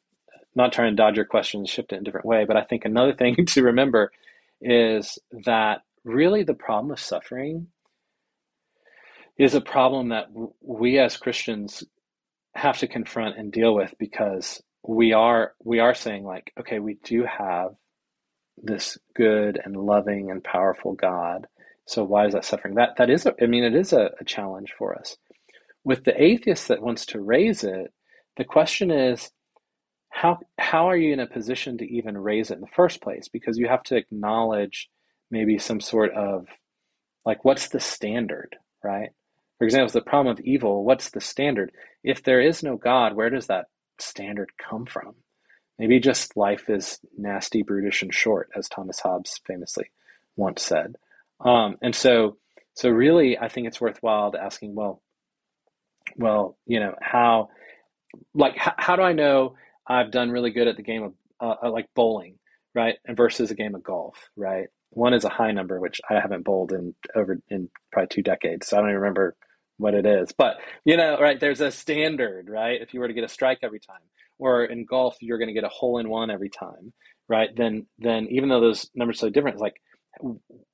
[0.54, 2.44] not trying to dodge your questions, shift it in a different way.
[2.44, 4.12] But I think another thing to remember
[4.60, 7.68] is that really the problem of suffering
[9.38, 10.28] is a problem that
[10.62, 11.84] we as Christians
[12.54, 16.98] have to confront and deal with because we are we are saying like okay we
[17.04, 17.74] do have
[18.62, 21.48] this good and loving and powerful God
[21.86, 24.24] so why is that suffering that that is a, I mean it is a, a
[24.24, 25.16] challenge for us
[25.84, 27.92] with the atheist that wants to raise it
[28.36, 29.30] the question is
[30.10, 33.28] how how are you in a position to even raise it in the first place?
[33.28, 34.88] Because you have to acknowledge
[35.30, 36.46] maybe some sort of
[37.26, 39.10] like what's the standard right?
[39.58, 41.72] For example the problem of evil what's the standard?
[42.02, 43.66] If there is no god where does that
[43.98, 45.14] standard come from?
[45.78, 49.90] Maybe just life is nasty brutish and short as thomas hobbes famously
[50.36, 50.96] once said.
[51.40, 52.36] Um, and so
[52.74, 55.02] so really i think it's worthwhile to asking well
[56.16, 57.48] well you know how
[58.34, 59.54] like how, how do i know
[59.86, 62.38] I've done really good at the game of uh, uh, like bowling,
[62.74, 62.96] right?
[63.04, 64.68] And versus a game of golf, right?
[64.90, 68.68] One is a high number, which I haven't bowled in over in probably two decades,
[68.68, 69.36] so I don't even remember
[69.76, 70.32] what it is.
[70.36, 71.38] But you know, right?
[71.38, 72.80] There's a standard, right?
[72.80, 74.00] If you were to get a strike every time,
[74.38, 76.92] or in golf, you're going to get a hole in one every time,
[77.28, 77.50] right?
[77.54, 79.80] Then, then even though those numbers are so different, it's like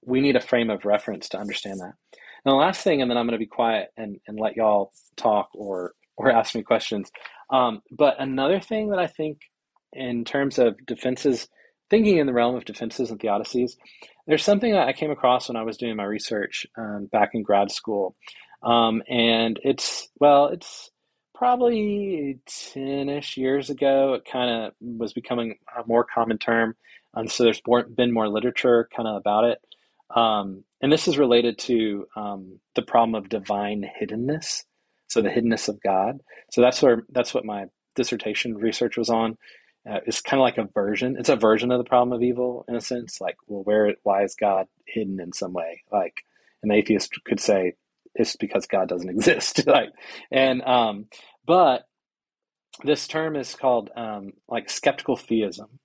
[0.05, 1.95] we need a frame of reference to understand that.
[2.44, 4.92] And the last thing, and then I'm going to be quiet and, and let y'all
[5.16, 7.11] talk or or ask me questions.
[7.50, 9.40] Um, but another thing that I think
[9.92, 11.48] in terms of defenses,
[11.88, 13.72] thinking in the realm of defenses and theodicies,
[14.26, 17.42] there's something that I came across when I was doing my research um, back in
[17.42, 18.14] grad school.
[18.62, 20.90] Um, and it's, well, it's
[21.35, 22.38] probably
[22.74, 24.14] 10 ish years ago.
[24.14, 26.76] It kind of was becoming a more common term.
[27.14, 29.59] And so there's more, been more literature kind of about it.
[30.14, 34.64] Um, and this is related to um, the problem of divine hiddenness.
[35.09, 36.20] So the hiddenness of God.
[36.53, 39.37] So that's where that's what my dissertation research was on.
[39.88, 41.16] Uh, it's kind of like a version.
[41.18, 43.20] It's a version of the problem of evil in a sense.
[43.20, 45.83] Like, well, where, why is God hidden in some way?
[45.90, 46.23] Like,
[46.62, 47.75] an atheist could say
[48.14, 49.64] it's because God doesn't exist.
[49.66, 49.90] like,
[50.31, 51.07] and um,
[51.46, 51.85] but
[52.85, 55.81] this term is called um, like skeptical theism.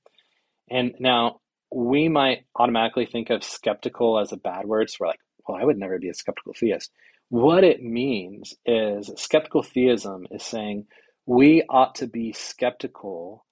[0.70, 4.90] And now we might automatically think of skeptical as a bad word.
[4.90, 6.92] So we're like, well, I would never be a skeptical theist.
[7.30, 10.86] What it means is skeptical theism is saying
[11.26, 13.46] we ought to be skeptical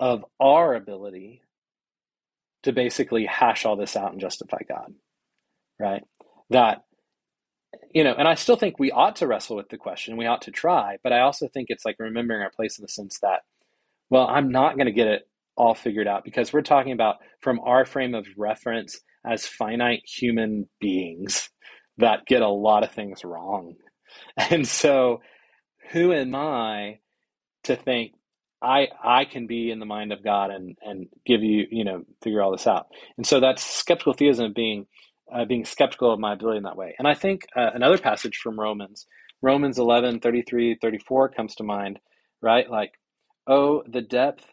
[0.00, 1.42] of our ability
[2.64, 4.92] to basically hash all this out and justify God,
[5.78, 6.02] right?
[6.50, 6.84] That,
[7.94, 10.42] you know, and I still think we ought to wrestle with the question, we ought
[10.42, 13.40] to try, but I also think it's like remembering our place in the sense that,
[14.10, 17.60] well, I'm not going to get it all figured out because we're talking about from
[17.60, 21.50] our frame of reference as finite human beings
[21.98, 23.74] that get a lot of things wrong.
[24.36, 25.20] And so,
[25.92, 26.98] who am I
[27.62, 28.14] to think
[28.60, 32.02] I I can be in the mind of God and and give you you know
[32.20, 32.88] figure all this out?
[33.16, 34.86] And so that's skeptical theism being
[35.32, 36.96] uh, being skeptical of my ability in that way.
[36.98, 39.06] And I think uh, another passage from Romans,
[39.42, 42.00] Romans 11, 33, 34 comes to mind,
[42.42, 42.68] right?
[42.68, 42.92] Like,
[43.46, 44.44] oh, the depth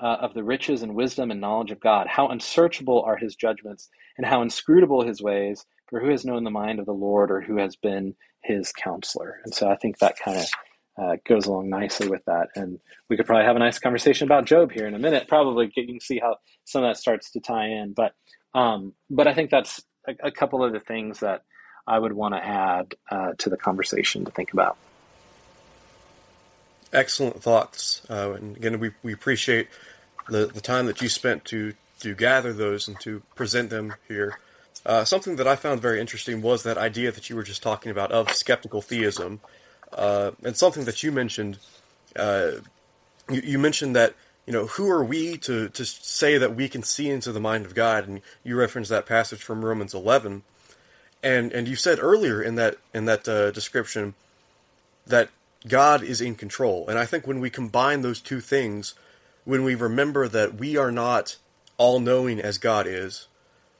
[0.00, 2.06] uh, of the riches and wisdom and knowledge of God.
[2.06, 5.64] How unsearchable are his judgments and how inscrutable his ways.
[5.88, 9.40] For who has known the mind of the Lord or who has been his counselor?
[9.44, 10.46] And so I think that kind of
[11.00, 12.48] uh, goes along nicely with that.
[12.54, 15.28] And we could probably have a nice conversation about Job here in a minute.
[15.28, 17.94] Probably you see how some of that starts to tie in.
[17.94, 18.12] But
[18.54, 21.42] um, but I think that's a, a, couple of the things that
[21.86, 24.78] I would want to add uh, to the conversation to think about.
[26.92, 28.02] Excellent thoughts.
[28.08, 29.68] Uh, and again, we, we appreciate
[30.28, 34.38] the, the time that you spent to, to gather those and to present them here.
[34.86, 37.90] Uh, something that I found very interesting was that idea that you were just talking
[37.90, 39.40] about of skeptical theism.
[39.92, 41.58] Uh, and something that you mentioned,
[42.16, 42.52] uh,
[43.30, 44.14] you, you, mentioned that,
[44.46, 47.66] you know, who are we to, to say that we can see into the mind
[47.66, 48.06] of God?
[48.06, 50.42] And you referenced that passage from Romans 11.
[51.22, 54.14] And, and you said earlier in that, in that uh, description
[55.06, 55.30] that
[55.66, 56.88] God is in control.
[56.88, 58.94] And I think when we combine those two things,
[59.44, 61.36] when we remember that we are not
[61.76, 63.26] all knowing as God is,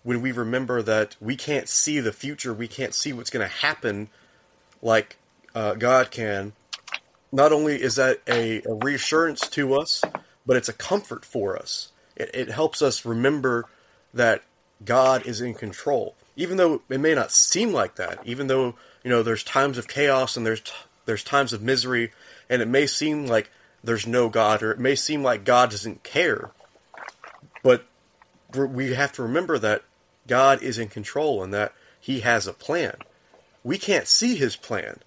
[0.03, 3.55] when we remember that we can't see the future, we can't see what's going to
[3.55, 4.09] happen
[4.81, 5.17] like
[5.55, 6.53] uh, God can,
[7.33, 10.03] not only is that a, a, reassurance to us,
[10.47, 11.93] but it's a comfort for us.
[12.17, 13.67] It, it helps us remember
[14.15, 14.43] that
[14.85, 16.15] God is in control.
[16.37, 19.89] Even though it may not seem like that, even though, you know, there's times of
[19.89, 20.63] chaos and there's
[21.09, 22.13] there's times of misery,
[22.51, 23.51] and it may seem like
[23.83, 26.51] there's no God, or it may seem like God doesn't care.
[27.63, 27.87] But
[28.55, 29.85] we have to remember that
[30.27, 32.95] God is in control and that He has a plan.
[33.65, 34.99] We can't see His plan,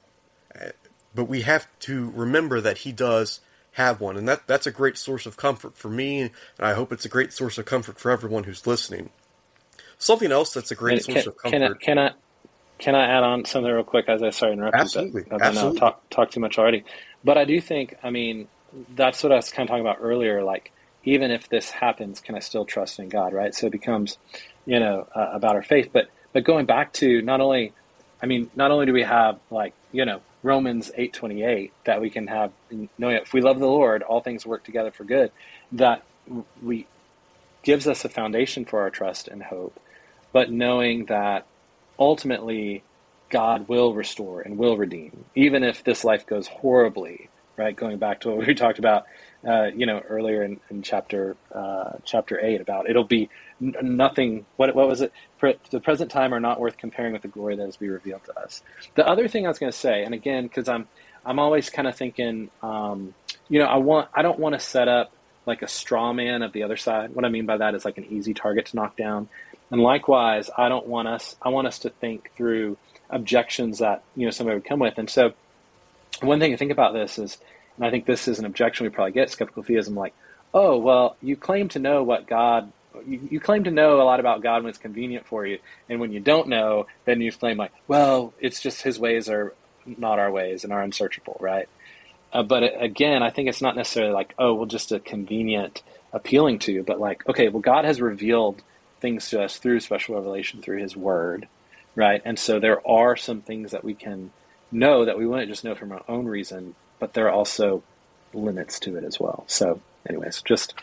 [1.14, 3.40] but we have to remember that He does
[3.74, 6.92] have one, and that that's a great source of comfort for me, and I hope
[6.92, 9.12] it's a great source of comfort for everyone who's listening.
[10.00, 11.60] Something else that's a great can, source of comfort.
[11.60, 12.14] Can I, can I
[12.82, 15.22] can I add on something real quick as I sorry interrupt Absolutely.
[15.22, 15.38] you?
[15.40, 15.78] Absolutely.
[15.78, 16.84] I talk talk too much already,
[17.24, 18.48] but I do think I mean
[18.96, 20.44] that's what I was kind of talking about earlier.
[20.44, 20.72] Like
[21.04, 23.34] even if this happens, can I still trust in God?
[23.34, 23.54] Right.
[23.54, 24.18] So it becomes
[24.66, 27.72] you know uh, about our faith, but but going back to not only
[28.22, 32.02] I mean not only do we have like you know Romans eight twenty eight that
[32.02, 32.52] we can have
[32.98, 35.32] knowing if we love the Lord, all things work together for good.
[35.72, 36.04] That
[36.64, 36.88] we
[37.62, 39.80] gives us a foundation for our trust and hope,
[40.34, 41.46] but knowing that
[42.02, 42.86] ultimately
[43.32, 47.32] God will restore and will redeem, even if this life goes horribly.
[47.58, 49.06] Right, going back to what we talked about,
[49.48, 53.30] uh, you know, earlier in, in chapter uh, chapter eight about it'll be
[53.64, 54.48] n- nothing.
[54.58, 55.14] What what was it?
[55.40, 58.26] For the present time are not worth comparing with the glory that is be revealed
[58.26, 58.64] to us.
[58.98, 60.90] The other thing I was going to say, and again, because I'm
[61.26, 63.16] I'm always kind of thinking, um,
[63.50, 65.14] you know, I want I don't want to set up
[65.48, 67.12] like a straw man of the other side.
[67.14, 69.30] What I mean by that is like an easy target to knock down.
[69.72, 72.78] And likewise, I don't want us, I want us to think through
[73.10, 74.98] objections that you know somebody would come with.
[74.98, 75.34] And so,
[76.22, 77.38] one thing to think about this is,
[77.78, 80.14] and I think this is an objection we probably get skeptical theism, like,
[80.54, 82.72] oh well, you claim to know what God.
[83.08, 86.02] You, you claim to know a lot about God when it's convenient for you, and
[86.02, 89.54] when you don't know, then you claim like, well, it's just His ways are
[89.86, 91.70] not our ways and are unsearchable, right?
[92.34, 95.82] Uh, but again, I think it's not necessarily like, oh, well, just a convenient
[96.14, 98.62] appealing to, you, but like, okay, well, God has revealed
[99.02, 101.48] things to us through special revelation through His Word,
[101.96, 102.22] right?
[102.24, 104.32] And so there are some things that we can
[104.72, 107.84] know that we wouldn't just know from our own reason, but there are also
[108.34, 109.44] limits to it as well.
[109.48, 110.76] So, anyways, just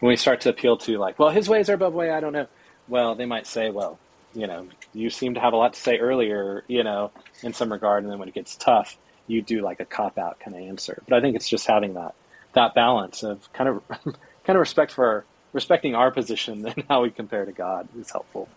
[0.00, 2.32] when we start to appeal to like, well, His ways are above way, I don't
[2.32, 2.48] know.
[2.88, 3.98] Well, they might say, well,
[4.34, 7.10] you know, you seem to have a lot to say earlier, you know,
[7.42, 8.98] in some regard, and then when it gets tough
[9.30, 11.02] you do like a cop out kind of answer.
[11.08, 12.14] But I think it's just having that
[12.52, 17.10] that balance of kind of kind of respect for respecting our position and how we
[17.10, 18.48] compare to God is helpful.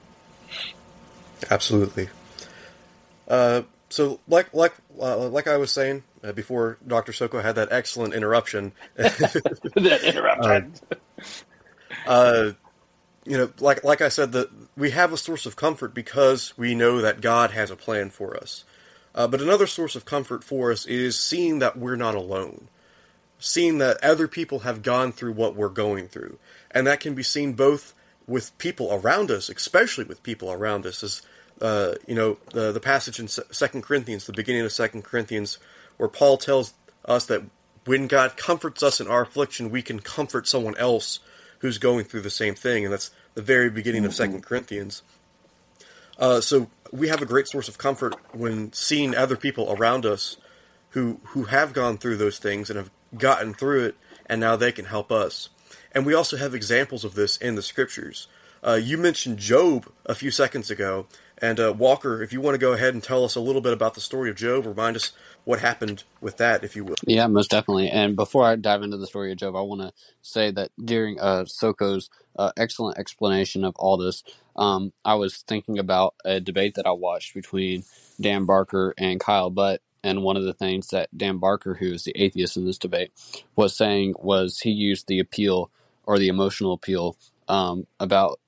[1.50, 2.10] Absolutely.
[3.28, 7.72] Uh, so, like like uh, like I was saying uh, before, Doctor Soko had that
[7.72, 8.72] excellent interruption.
[8.96, 10.74] that interruption.
[12.08, 12.52] Uh, uh,
[13.26, 16.76] you know, like like I said, that we have a source of comfort because we
[16.76, 18.64] know that God has a plan for us.
[19.16, 22.68] Uh, but another source of comfort for us is seeing that we're not alone,
[23.38, 26.40] seeing that other people have gone through what we're going through,
[26.74, 27.94] and that can be seen both
[28.28, 31.04] with people around us, especially with people around us.
[31.04, 31.22] As
[31.62, 35.58] uh, you know, the the passage in Second Corinthians, the beginning of Second Corinthians,
[35.98, 36.74] where Paul tells
[37.06, 37.44] us that
[37.86, 41.20] when God comforts us in our affliction, we can comfort someone else
[41.60, 44.08] who's going through the same thing, and that's the very beginning mm-hmm.
[44.08, 45.04] of Second Corinthians.
[46.18, 50.38] Uh, so we have a great source of comfort when seeing other people around us
[50.90, 53.96] who who have gone through those things and have gotten through it,
[54.26, 55.50] and now they can help us.
[55.92, 58.28] And we also have examples of this in the scriptures.
[58.66, 61.06] Uh, you mentioned Job a few seconds ago,
[61.38, 63.74] and uh, Walker, if you want to go ahead and tell us a little bit
[63.74, 65.12] about the story of Job, remind us
[65.44, 66.96] what happened with that, if you will.
[67.06, 67.90] Yeah, most definitely.
[67.90, 71.20] And before I dive into the story of Job, I want to say that during
[71.20, 74.24] uh, Soko's uh, excellent explanation of all this,
[74.56, 77.84] um, I was thinking about a debate that I watched between
[78.22, 79.82] Dan Barker and Kyle Butt.
[80.04, 83.12] And one of the things that Dan Barker, who is the atheist in this debate,
[83.56, 85.72] was saying was he used the appeal
[86.06, 88.40] or the emotional appeal um, about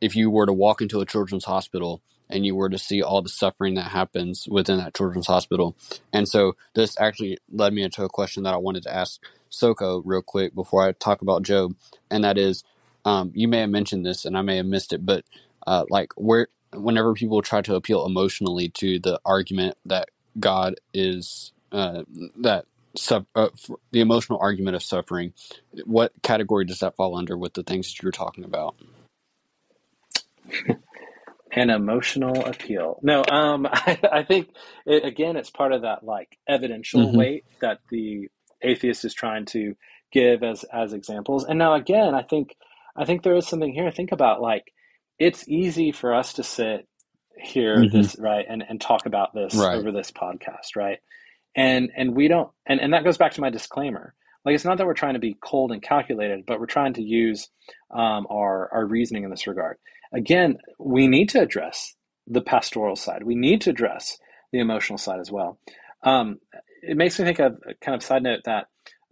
[0.00, 3.22] if you were to walk into a children's hospital and you were to see all
[3.22, 5.76] the suffering that happens within that children's hospital.
[6.12, 10.02] And so this actually led me into a question that I wanted to ask Soko
[10.04, 11.76] real quick before I talk about Job,
[12.10, 12.64] and that is,
[13.04, 15.24] um, you may have mentioned this and I may have missed it, but
[15.66, 21.52] uh, like where whenever people try to appeal emotionally to the argument that God is
[21.70, 22.02] uh,
[22.40, 22.66] that
[22.96, 23.48] sub, uh,
[23.90, 25.32] the emotional argument of suffering,
[25.84, 28.76] what category does that fall under with the things that you're talking about?
[31.54, 32.98] An emotional appeal.
[33.02, 34.48] No, um, I, I think
[34.86, 37.18] it, again, it's part of that like evidential mm-hmm.
[37.18, 38.28] weight that the
[38.62, 39.74] atheist is trying to
[40.12, 41.44] give as as examples.
[41.44, 42.56] And now again, I think
[42.96, 43.90] I think there is something here.
[43.90, 44.72] Think about like
[45.18, 46.88] it's easy for us to sit
[47.42, 47.96] here mm-hmm.
[47.96, 49.76] this right and and talk about this right.
[49.76, 50.98] over this podcast, right?
[51.54, 54.14] And and we don't and and that goes back to my disclaimer.
[54.44, 57.02] Like it's not that we're trying to be cold and calculated, but we're trying to
[57.02, 57.48] use
[57.90, 59.78] um, our our reasoning in this regard
[60.12, 61.94] again, we need to address
[62.26, 63.24] the pastoral side.
[63.24, 64.18] We need to address
[64.52, 65.58] the emotional side as well.
[66.02, 66.38] Um,
[66.82, 68.66] it makes me think of kind of side note that,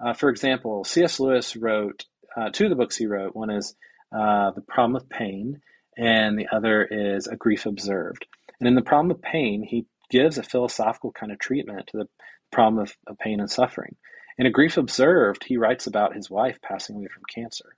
[0.05, 1.19] uh, for example, C.S.
[1.21, 2.05] Lewis wrote
[2.37, 3.35] uh, two of the books he wrote.
[3.35, 3.75] One is
[4.13, 5.61] uh, The Problem of Pain,
[5.97, 8.27] and the other is A Grief Observed.
[8.59, 12.09] And in The Problem of Pain, he gives a philosophical kind of treatment to the
[12.51, 13.97] problem of, of pain and suffering.
[14.39, 17.77] In A Grief Observed, he writes about his wife passing away from cancer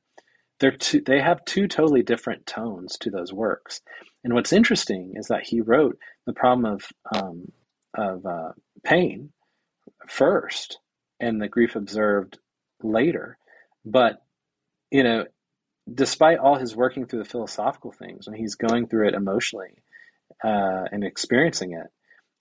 [0.70, 3.80] two, they have two totally different tones to those works.
[4.24, 7.52] And what's interesting is that he wrote the problem of um,
[7.94, 8.52] of uh,
[8.84, 9.32] pain
[10.08, 10.78] first,
[11.20, 12.38] and the grief observed
[12.82, 13.36] later.
[13.84, 14.22] But
[14.90, 15.26] you know,
[15.92, 19.82] despite all his working through the philosophical things, when he's going through it emotionally
[20.44, 21.86] uh, and experiencing it,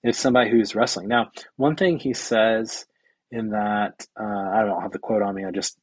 [0.02, 1.08] it's somebody who's wrestling.
[1.08, 2.86] Now, one thing he says
[3.30, 5.44] in that uh, I don't have the quote on me.
[5.44, 5.78] I just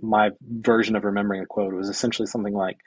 [0.00, 2.78] my version of remembering the quote was essentially something like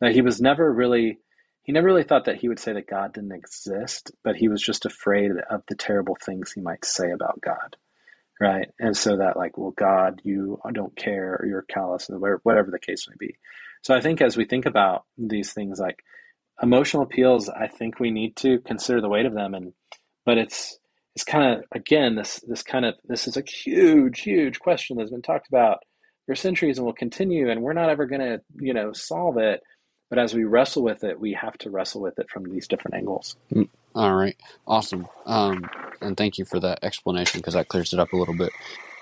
[0.00, 1.18] that he was never really
[1.62, 4.60] he never really thought that he would say that God didn't exist, but he was
[4.60, 7.76] just afraid of the terrible things he might say about God,
[8.40, 8.68] right?
[8.80, 12.80] And so that like, well, God, you don't care, or you're callous, and whatever the
[12.80, 13.36] case may be.
[13.82, 16.02] So I think as we think about these things like
[16.62, 19.72] emotional appeals, I think we need to consider the weight of them, and
[20.24, 20.78] but it's
[21.14, 25.10] it's kind of again this this kind of this is a huge huge question that's
[25.10, 25.78] been talked about
[26.26, 29.60] for centuries and will continue and we're not ever going to you know solve it
[30.08, 32.94] but as we wrestle with it we have to wrestle with it from these different
[32.94, 33.36] angles
[33.94, 35.06] All right, awesome.
[35.26, 35.68] Um,
[36.00, 38.50] and thank you for that explanation because that clears it up a little bit.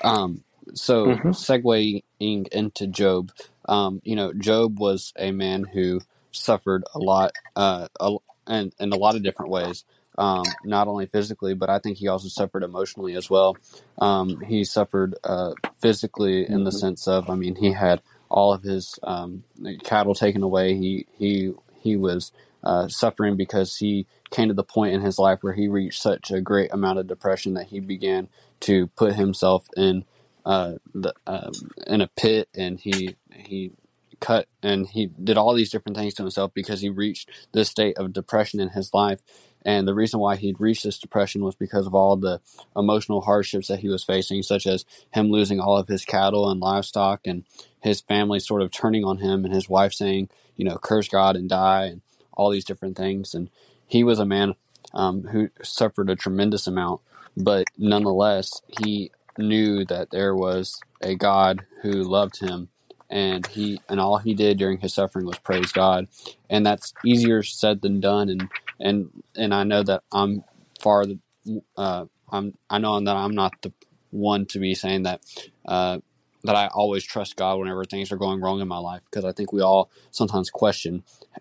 [0.03, 0.43] Um,
[0.75, 3.33] so, hmm segueing into Job,
[3.69, 6.01] um, you know, Job was a man who
[6.33, 8.17] suffered a lot, uh, a,
[8.47, 9.85] and in a lot of different ways.
[10.19, 13.57] Um, not only physically, but I think he also suffered emotionally as well.
[13.99, 18.53] Um, he suffered uh, physically in the hmm sense of, I mean, he had all
[18.53, 19.45] of his um,
[19.85, 20.77] cattle taken away.
[20.77, 22.33] He he he was
[22.65, 26.31] uh, suffering because he came to the point in his life where he reached such
[26.31, 28.29] a great amount of depression that he began
[28.61, 30.05] to put himself in
[30.45, 31.53] uh, the, um,
[31.87, 33.73] in a pit, and he he
[34.21, 37.97] cut and he did all these different things to himself because he reached this state
[37.99, 39.21] of depression in his life.
[39.65, 42.41] And the reason why he'd reached this depression was because of all the
[42.77, 46.61] emotional hardships that he was facing, such as him losing all of his cattle and
[46.61, 47.45] livestock, and
[47.81, 51.37] his family sort of turning on him, and his wife saying, you know, curse God
[51.37, 52.01] and die, and
[52.33, 53.35] all these different things.
[53.35, 53.51] And
[53.87, 54.55] he was a man
[54.95, 57.03] um, who suffered a tremendous amount,
[57.37, 59.11] but nonetheless, he
[59.41, 62.71] knew that there was a God who loved him,
[63.11, 66.09] and he and all he did during his suffering was praise God,
[66.51, 68.31] and that's easier said than done.
[68.31, 70.45] And and and I know that I'm
[70.81, 71.07] far
[71.79, 73.73] uh, I'm I know that I'm not the
[74.13, 75.23] one to be saying that.
[75.67, 76.01] Uh,
[76.45, 79.33] that I always trust God whenever things are going wrong in my life because I
[79.33, 80.99] think we all sometimes question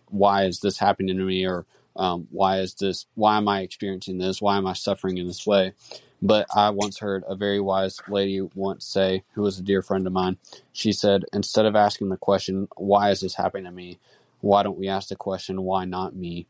[0.10, 4.18] why is this happening to me or um, why is this why am i experiencing
[4.20, 5.74] this why am i suffering in this way
[6.22, 10.08] but i once heard a very wise lady once say who was a dear friend
[10.08, 10.38] of mine
[10.74, 14.00] she said instead of asking the question why is this happening to me?
[14.42, 16.48] Why don't we ask the question why not me?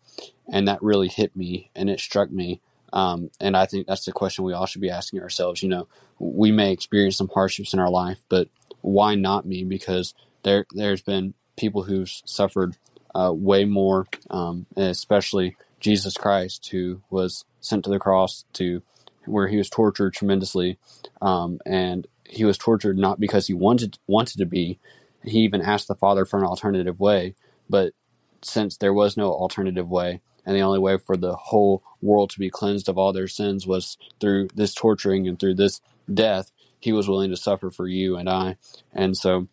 [0.52, 2.62] And that really hit me and it struck me
[2.92, 5.88] um, and i think that's the question we all should be asking ourselves you know.
[6.20, 8.50] We may experience some hardships in our life but
[8.82, 9.64] why not me?
[9.64, 10.14] Because
[10.44, 12.78] there there's been people who've suffered
[13.14, 18.82] uh, way more, um, especially Jesus Christ, who was sent to the cross to
[19.26, 20.78] where he was tortured tremendously,
[21.22, 24.80] um, and he was tortured not because he wanted wanted to be.
[25.24, 27.36] He even asked the Father for an alternative way,
[27.70, 27.94] but
[28.42, 32.40] since there was no alternative way, and the only way for the whole world to
[32.40, 36.94] be cleansed of all their sins was through this torturing and through this death, he
[36.94, 38.58] was willing to suffer for you and I.
[38.94, 39.48] And so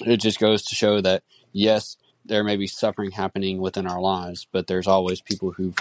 [0.00, 1.22] it just goes to show that
[1.52, 5.76] yes, there may be suffering happening within our lives, but there's always people who've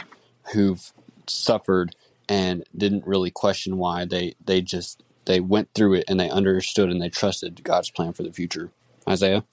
[0.54, 0.92] who've
[1.28, 1.96] suffered
[2.32, 4.06] and didn't really question why.
[4.06, 8.14] They they just they went through it and they understood and they trusted God's plan
[8.14, 8.72] for the future.
[9.10, 9.46] Isaiah.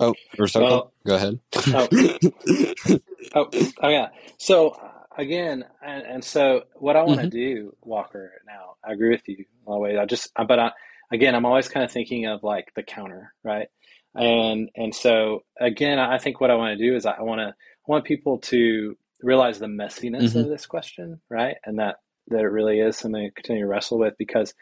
[0.00, 1.40] Oh, Rosoko, Well, go ahead.
[1.72, 1.90] oh,
[3.34, 3.50] oh,
[3.82, 4.08] oh, yeah.
[4.38, 4.76] So
[5.18, 8.32] again, and, and so what I want to hmm do, Walker.
[8.46, 9.98] Now, I agree with you in a lot of ways.
[10.00, 10.72] I just, but I,
[11.12, 13.68] again, I'm always kind of thinking of like the counter, right?
[14.16, 17.48] And and so again, I think what I want to do is I want to
[17.50, 21.56] I want people to realize the messiness hmm of this question, right?
[21.64, 21.96] And that
[22.28, 24.54] that it really is something to continue to wrestle with because,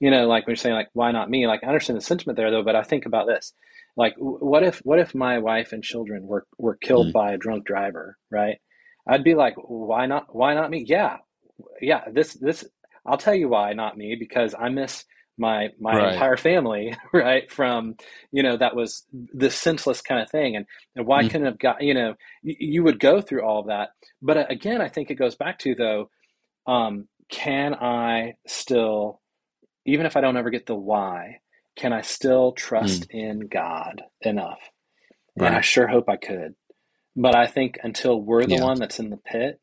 [0.00, 1.46] you know, like when you're saying like why not me?
[1.46, 3.52] Like I understand the sentiment there though, but I think about this.
[3.96, 7.66] Like what if what if my wife and children were were killed by a drunk
[7.66, 8.58] driver, right?
[9.08, 10.84] I'd be like, why not why not me?
[10.86, 11.18] Yeah.
[11.80, 12.64] Yeah, this this
[13.06, 15.04] I'll tell you why not me because I miss
[15.38, 16.00] my my Right.
[16.00, 17.96] entire family right from
[18.32, 20.66] you know that was this senseless kind of thing and,
[20.96, 21.24] and why Mm.
[21.24, 23.90] couldn't have got you know you, you would go through all of that
[24.22, 26.10] but uh, again i think it goes back to though
[26.66, 29.20] um, can i still
[29.86, 31.38] even if i don't ever get the why
[31.76, 33.08] can i still trust Mm.
[33.10, 34.60] in god enough
[35.42, 36.54] and i sure hope i could
[37.16, 38.58] but i think until we're the Yeah.
[38.58, 39.60] one that's in the pit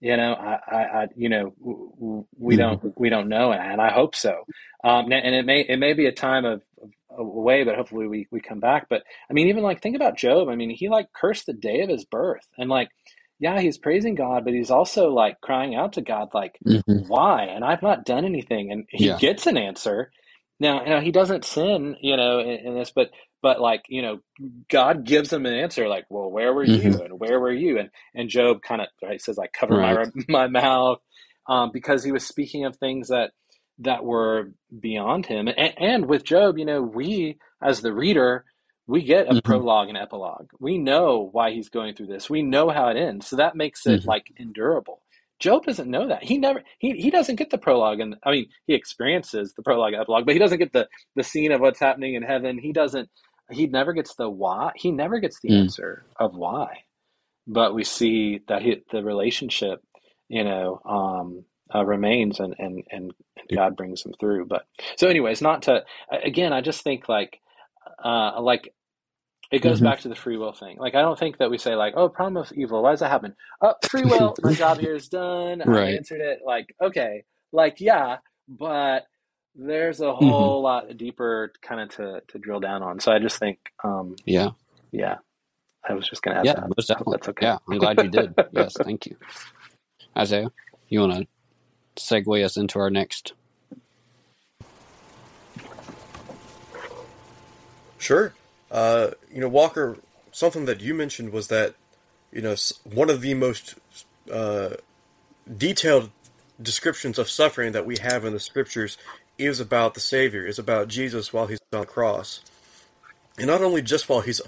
[0.00, 3.90] you know i i, I you know we hmm don't we don't know and i
[3.92, 4.44] hope so
[4.84, 6.62] um and it may it may be a time of
[7.10, 8.88] of away but hopefully we we come back.
[8.90, 10.48] But i mean even like think about job.
[10.48, 12.46] I mean he like cursed the day of his birth.
[12.58, 12.90] And like
[13.40, 17.44] yeah he's praising god but he's also like crying out to god like hmm why?
[17.44, 18.72] And i've not done anything.
[18.72, 19.14] And he Yeah.
[19.14, 20.12] gets an answer.
[20.60, 23.10] Now, now he doesn't sin you know in, in this but
[23.42, 24.20] but like you know
[24.70, 27.78] god gives him an answer like well where were hmm you and where were you?
[27.78, 29.80] And and job kind of right says like cover Right.
[29.80, 30.98] my my mouth
[31.48, 33.32] um, because he was speaking of things that
[33.80, 35.48] that were beyond him.
[35.48, 38.44] And, and with job you know we as the reader
[38.86, 40.50] we get a hmm prologue and epilogue.
[40.60, 42.30] We know why he's going through this.
[42.30, 43.28] We know how it ends.
[43.28, 45.02] So that makes it hmm like endurable.
[45.40, 46.24] Job doesn't know that.
[46.24, 49.94] He never he, he doesn't get the prologue and i mean he experiences the prologue
[49.94, 52.58] and epilogue but he doesn't get the the scene of what's happening in heaven.
[52.58, 53.10] He doesn't
[53.50, 55.56] he never gets the why he never gets the Mm.
[55.56, 56.84] answer of why.
[57.48, 59.80] But we see that he, the relationship
[60.28, 61.44] you know um
[61.74, 63.14] uh, remains and, and and
[63.54, 64.66] god brings them through but
[64.96, 65.82] so anyways not to
[66.24, 67.40] again i just think like
[68.04, 68.62] uh like
[69.50, 69.82] it goes Mhm.
[69.82, 70.78] back to the free will thing.
[70.78, 72.82] Like, I don't think that we say like, "Oh, problem of evil.
[72.82, 74.38] Why does that happen?" Oh, free will.
[74.42, 75.62] My job here is done.
[75.62, 76.40] I answered it.
[76.46, 78.18] Like, okay, like yeah,
[78.48, 79.06] but
[79.54, 80.48] there's a Mm-hmm.
[80.52, 83.00] whole lot deeper kind of to to drill down on.
[83.00, 84.50] So I just think, um, Yeah.
[84.92, 85.16] yeah,
[85.88, 86.72] I was just gonna add Yeah, that.
[86.76, 87.18] most definitely.
[87.18, 87.48] that's okay.
[87.48, 88.36] Yeah, I'm glad you did.
[88.50, 89.16] yes, thank you.
[90.18, 90.52] Isaiah,
[90.88, 91.26] you want to
[91.96, 93.32] segue us into our next?
[97.98, 98.34] Sure.
[98.70, 99.96] Uh, you know, Walker,
[100.32, 101.74] something that you mentioned was that,
[102.32, 103.76] you know, one of the most
[104.30, 104.70] uh,
[105.56, 106.10] detailed
[106.60, 108.98] descriptions of suffering that we have in the scriptures
[109.38, 112.40] is about the Savior, is about Jesus while he's on the cross.
[113.38, 114.40] And not only just while he's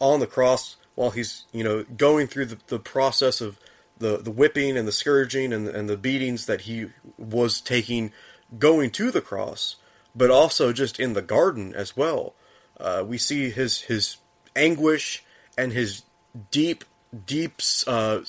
[0.00, 3.58] on the cross, while he's, you know, going through the, the process of
[3.98, 6.86] the, the whipping and the scourging and, and the beatings that he
[7.16, 8.12] was taking
[8.58, 9.76] going to the cross,
[10.14, 12.34] but also just in the garden as well.
[12.78, 14.18] Uh, we see his his
[14.54, 15.24] anguish
[15.56, 16.02] and his
[16.50, 16.84] deep,
[17.26, 18.20] deep uh,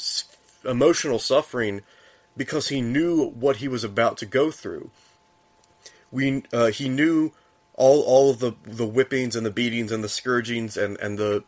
[0.66, 1.82] emotional suffering
[2.36, 4.90] because he knew what he was about to go through.
[6.12, 7.34] We uh, he knew
[7.74, 11.44] all all of the the whippings and the beatings and the scourgings and and the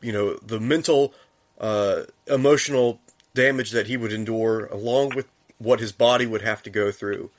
[0.00, 1.12] you know the mental
[1.58, 3.00] uh, emotional
[3.34, 5.26] damage that he would endure along with
[5.58, 7.30] what his body would have to go through.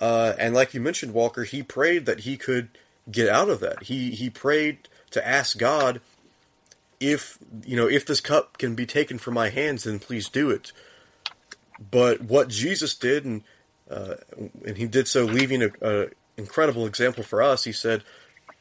[0.00, 2.68] Uh, and like you mentioned, Walker, he prayed that he could
[3.10, 3.84] get out of that.
[3.84, 6.00] He he prayed to ask God
[6.98, 10.50] if you know if this cup can be taken from my hands, then please do
[10.50, 10.72] it.
[11.90, 13.42] But what Jesus did, and
[13.90, 14.14] uh,
[14.66, 16.06] and he did so, leaving a, a
[16.36, 17.64] incredible example for us.
[17.64, 18.02] He said,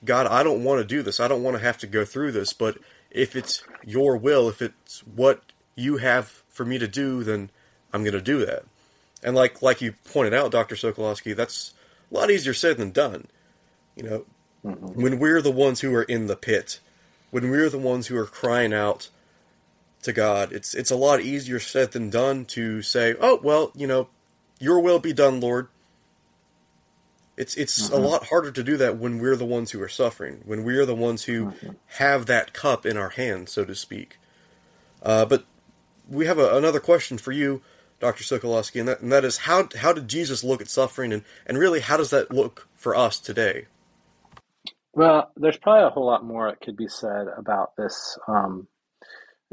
[0.03, 1.19] "God, I don't want to do this.
[1.19, 2.51] I don't want to have to go through this.
[2.53, 2.77] But
[3.11, 5.41] if it's your will, if it's what
[5.81, 7.49] you have for me to do, then
[7.91, 8.63] I'm going to do that."
[9.23, 11.73] And like like you pointed out, Doctor Sokolowski, that's
[12.11, 13.27] a lot easier said than done.
[13.95, 14.25] You know,
[14.65, 15.01] mm-hmm.
[15.01, 16.79] when we're the ones who are in the pit,
[17.29, 19.09] when we're the ones who are crying out
[20.03, 23.87] to God, it's it's a lot easier said than done to say, "Oh well, you
[23.87, 24.09] know,
[24.59, 25.67] Your will be done, Lord."
[27.37, 28.03] It's it's a mm-hmm.
[28.03, 30.95] lot harder to do that when we're the ones who are suffering, when we're the
[30.95, 31.69] ones who mm-hmm.
[31.97, 34.17] have that cup in our hand, so to speak.
[35.01, 35.45] Uh, but
[36.11, 37.61] we have a, another question for you,
[37.99, 38.23] Dr.
[38.23, 41.57] Sokolowski, and that, and that is how how did Jesus look at suffering, and, and
[41.57, 43.67] really how does that look for us today?
[44.93, 48.67] Well, there's probably a whole lot more that could be said about this, um,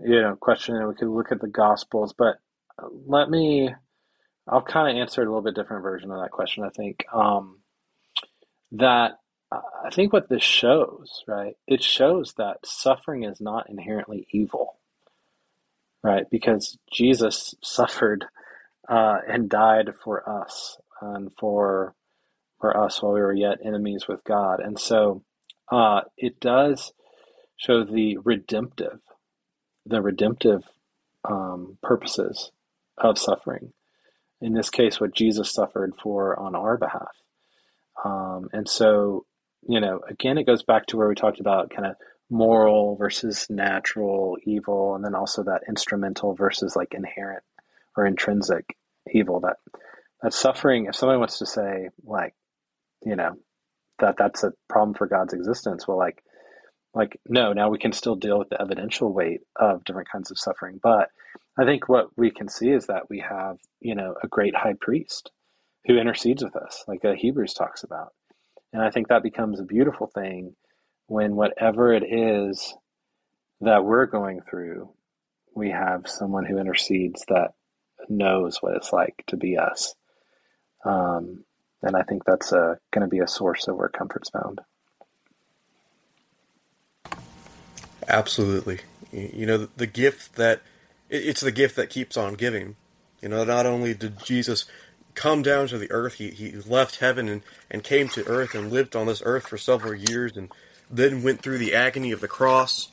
[0.02, 2.12] you know, question, and we could look at the Gospels.
[2.16, 2.36] But
[3.06, 3.70] let me,
[4.48, 6.64] I'll kind of answer a little bit different version of that question.
[6.64, 7.60] I think um,
[8.72, 9.18] that
[9.52, 11.56] I think what this shows, right?
[11.66, 14.77] It shows that suffering is not inherently evil,
[16.02, 16.24] right?
[16.30, 18.26] Because Jesus suffered
[18.88, 21.94] uh, and died for us and for
[22.60, 25.22] for us while we were yet enemies with God, and so
[25.70, 26.92] uh, it does
[27.56, 28.98] show the redemptive,
[29.86, 30.64] the redemptive
[31.28, 32.50] um, purposes
[32.96, 33.72] of suffering.
[34.40, 37.14] In this case, what Jesus suffered for on our behalf,
[38.04, 39.24] um, and so
[39.68, 41.96] you know, again, it goes back to where we talked about kind of
[42.30, 47.42] moral versus natural evil, and then also that instrumental versus like inherent
[47.96, 48.76] or intrinsic
[49.12, 49.40] evil.
[49.40, 49.56] That
[50.22, 50.86] that suffering.
[50.86, 52.34] If somebody wants to say like,
[53.04, 53.36] you know,
[53.98, 56.22] that that's a problem for God's existence, well, like,
[56.94, 57.52] like no.
[57.52, 61.08] Now we can still deal with the evidential weight of different kinds of suffering, but
[61.58, 64.74] I think what we can see is that we have, you know, a great high
[64.80, 65.32] priest
[65.86, 68.12] who intercedes with us, like the Hebrews talks about.
[68.72, 70.54] And I think that becomes a beautiful thing
[71.08, 72.74] when whatever it is
[73.62, 74.90] that we're going through,
[75.54, 77.54] we have someone who intercedes that
[78.08, 79.94] knows what it's like to be us.
[80.84, 81.44] Um,
[81.82, 84.60] and I think that's uh, going to be a source of where comfort's found.
[88.06, 88.80] Absolutely.
[89.10, 90.60] You you know, the gift that
[91.08, 92.76] it's the gift that keeps on giving.
[93.22, 94.66] You know, not only did Jesus
[95.14, 98.70] come down to the earth, he, he left heaven and, and came to earth and
[98.70, 100.50] lived on this earth for several years and
[100.90, 102.88] then went through the agony of the cross,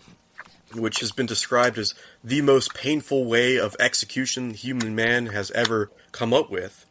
[0.74, 1.94] which has been described as
[2.24, 6.86] the most painful way of execution human man has ever come up with.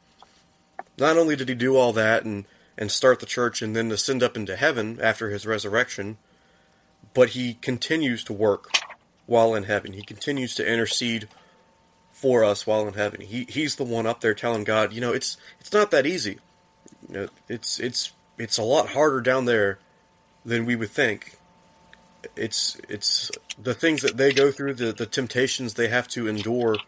[0.98, 2.44] Not only did he do all that and,
[2.78, 6.16] and start the church and then ascend up into heaven after his resurrection,
[7.12, 8.70] but he continues to work
[9.26, 9.92] while in heaven.
[9.92, 11.28] He continues to intercede
[12.12, 13.20] for us while in heaven.
[13.20, 16.38] He he's the one up there telling God, you know, it's it's not that easy.
[17.09, 19.78] You know, it's it's it's a lot harder down there
[20.45, 21.36] than we would think.
[22.36, 23.30] It's it's
[23.62, 26.78] the things that they go through, the the temptations they have to endure.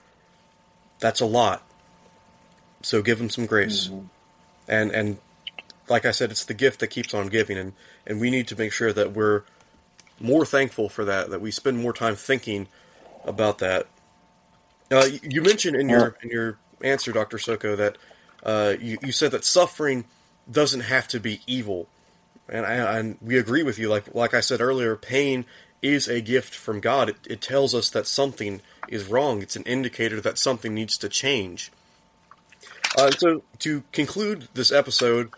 [0.98, 1.62] That's a lot.
[2.82, 3.90] So give them some grace,
[4.68, 5.18] and and
[5.88, 7.72] like I said, it's the gift that keeps on giving, and
[8.06, 9.42] and we need to make sure that we're
[10.20, 11.30] more thankful for that.
[11.30, 12.68] That we spend more time thinking
[13.24, 13.86] about that.
[14.90, 17.98] Uh, you, you mentioned in your in your answer, Doctor Soko, that
[18.42, 20.04] uh, you, you said that suffering
[20.50, 21.88] doesn't have to be evil,
[22.48, 23.88] and I, and we agree with you.
[23.88, 25.44] Like like I said earlier, pain
[25.82, 27.10] is a gift from God.
[27.10, 29.42] It, it tells us that something is wrong.
[29.42, 31.70] It's an indicator that something needs to change.
[32.96, 35.30] Uh, so to conclude this episode,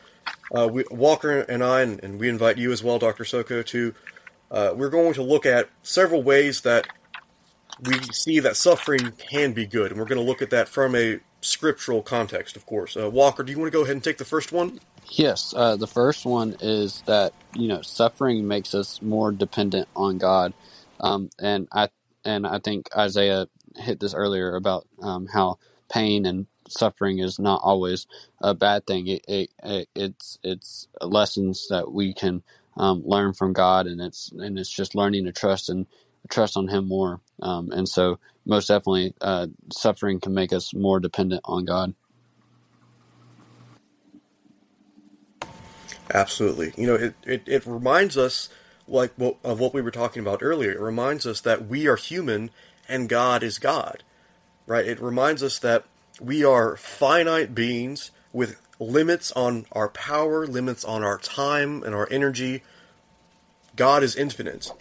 [0.54, 3.24] uh, we, Walker and I, and, and, we invite you as well, Dr.
[3.24, 3.94] Soko, to
[4.50, 6.86] uh, we're going to look at several ways that
[7.82, 10.94] we see that suffering can be good, and we're going to look at that from
[10.94, 12.96] a scriptural context, of course.
[12.96, 14.80] Uh, Walker, do you want to go ahead and take the first one?
[15.10, 20.18] Yes, uh, the first one is that you know suffering makes us more dependent on
[20.18, 20.52] God,
[21.00, 21.88] um, and I
[22.24, 25.58] and I think Isaiah hit this earlier about um, how
[25.90, 28.06] pain and suffering is not always
[28.42, 29.06] a bad thing.
[29.06, 32.42] It, it, it it's it's lessons that we can
[32.76, 35.86] um, learn from God, and it's and it's just learning to trust and
[36.30, 37.20] trust on Him more.
[37.40, 41.94] Um, and so, most definitely, uh, suffering can make us more dependent on God.
[46.12, 46.72] Absolutely.
[46.76, 48.48] You know, it, it, it reminds us,
[48.86, 50.72] like what, of what we were talking about earlier.
[50.72, 52.50] It reminds us that we are human
[52.88, 54.02] and God is God,
[54.66, 54.86] right?
[54.86, 55.84] It reminds us that
[56.20, 62.08] we are finite beings with limits on our power, limits on our time and our
[62.10, 62.62] energy.
[63.76, 64.72] God is infinite.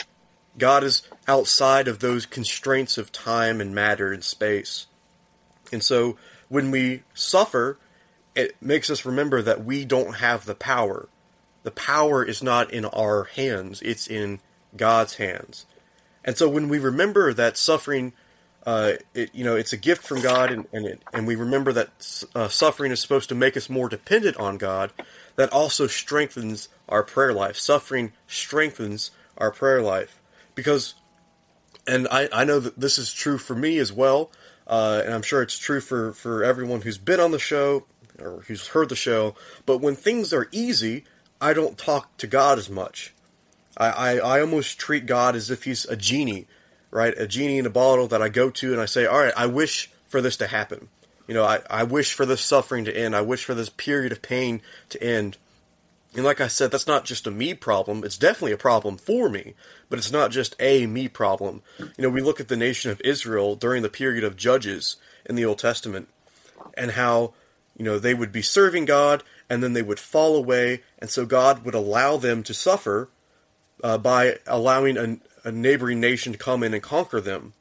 [0.58, 4.88] God is outside of those constraints of time and matter and space.
[5.72, 6.18] And so
[6.50, 7.78] when we suffer,
[8.36, 11.10] it makes us remember that we don't have the power.
[11.64, 14.40] The power is not in our hands, it's in
[14.76, 15.66] God's hands.
[16.24, 18.14] And so when we remember that suffering,
[18.66, 21.72] uh, it, you know, it's a gift from God, and and, it, and we remember
[21.74, 24.92] that uh, suffering is supposed to make us more dependent on God.
[25.36, 27.58] That also strengthens our prayer life.
[27.58, 30.17] Suffering strengthens our prayer life
[30.58, 30.96] because,
[31.88, 34.32] and I, I know that this is true for me as well,
[34.66, 37.86] uh, and I'm sure it's true for for everyone who's been on the show
[38.20, 39.36] or who's heard the show.
[39.68, 41.06] But when things are easy,
[41.40, 43.14] I don't talk to God as much.
[43.78, 46.48] I, I, I almost treat God as if he's a genie,
[46.90, 47.14] right?
[47.16, 49.46] A genie in a bottle that I go to and I say, all right, I
[49.46, 50.90] wish for this to happen.
[51.28, 53.16] You know, I, I wish for this suffering to end.
[53.16, 55.38] I wish for this period of pain to end.
[56.18, 58.04] And like I said, that's not just a me problem.
[58.04, 59.54] It's definitely a problem for me,
[59.88, 61.62] but it's not just a me problem.
[61.80, 64.96] You know, we look at the nation of Israel during the period of Judges
[65.28, 66.10] in the Old Testament
[66.76, 67.36] and how,
[67.78, 71.26] you know, they would be serving God and then they would fall away, and so
[71.26, 73.10] God would allow them to suffer
[73.84, 77.54] uh, by allowing a, a neighboring nation to come in and conquer them.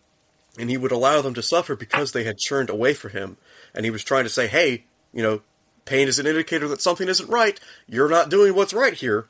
[0.58, 3.36] And he would allow them to suffer because they had turned away from him.
[3.74, 5.42] And he was trying to say, hey, you know,
[5.86, 7.58] pain is an indicator that something isn't right.
[7.88, 9.26] You're not doing what's right here.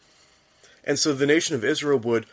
[0.82, 2.26] And so the nation of Israel would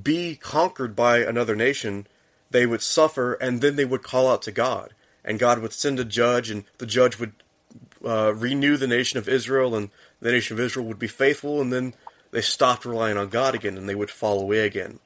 [0.00, 2.06] be conquered by another nation.
[2.50, 4.94] They would suffer, and then they would call out to God.
[5.24, 7.32] And God would send a judge, and the judge would
[8.04, 11.72] uh, renew the nation of Israel, and the nation of Israel would be faithful, and
[11.72, 11.94] then
[12.30, 14.98] they stopped relying on God again, and they would fall away again.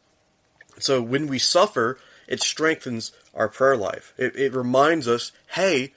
[0.79, 4.13] So when we suffer, it strengthens our prayer life.
[4.17, 5.93] It, it reminds us, hey,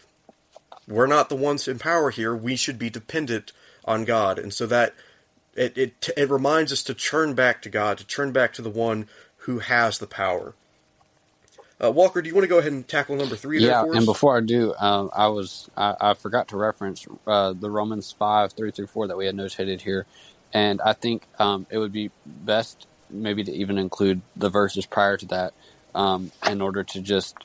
[0.87, 2.35] we're not the ones in power here.
[2.35, 3.51] We should be dependent
[3.85, 4.95] on God, and so that
[5.55, 8.69] it it it reminds us to turn back to God, to turn back to the
[8.69, 9.07] one
[9.39, 10.53] who has the power.
[11.83, 13.63] Uh, Walker, do you want to go ahead and tackle number three?
[13.63, 17.69] Yeah, and before I do, um, I was I, I, forgot to reference uh, the
[17.69, 20.05] Romans five three through four that we had notated here,
[20.53, 25.17] and I think um, it would be best maybe to even include the verses prior
[25.17, 25.53] to that
[25.93, 27.35] um, in order to just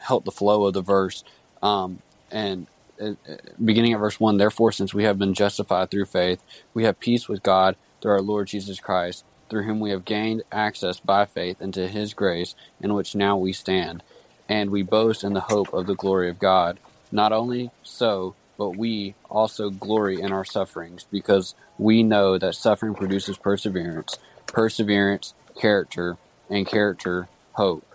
[0.00, 1.24] help the flow of the verse.
[1.62, 2.66] Um, and
[3.00, 6.42] Uh, uh, beginning at verse one, therefore, since we have been justified through faith,
[6.74, 10.42] we have peace with God through our Lord Jesus Christ through whom we have gained
[10.50, 14.02] access by faith into his grace, in which now we stand.
[14.48, 16.80] And we boast in the hope of the glory of God.
[17.12, 22.94] Not only so, but we also glory in our sufferings, because we know that suffering
[22.94, 26.18] produces perseverance, perseverance, character,
[26.50, 27.86] and character, hope.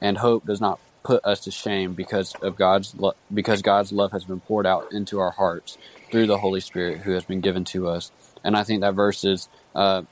[0.00, 4.12] And hope does not put us to shame because of God's lo- because God's love
[4.12, 5.78] has been poured out into our hearts
[6.10, 8.12] through the Holy Spirit who has been given to us.
[8.44, 10.02] And I think that verse is uh,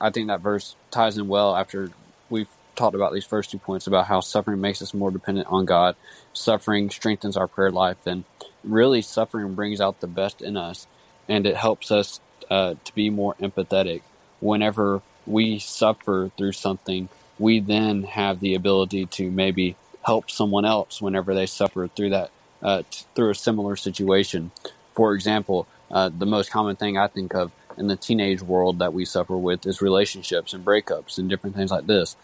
[0.00, 1.90] I think that verse ties in well after
[2.30, 5.66] we've talked about these first two points about how suffering makes us more dependent on
[5.66, 5.96] God.
[6.34, 8.24] Suffering strengthens our prayer life, and
[8.64, 10.88] really suffering brings out the best in us,
[11.28, 12.20] and it helps us
[12.50, 14.02] uh, to be more empathetic.
[14.40, 19.76] Whenever we suffer through something, we then have the ability to maybe
[20.08, 22.30] help someone else whenever they suffer through that
[22.62, 24.50] uh, t- through a similar situation.
[24.94, 28.94] For example, uh, the most common thing I think of in the teenage world that
[28.94, 32.16] we suffer with is relationships and breakups and different things like this.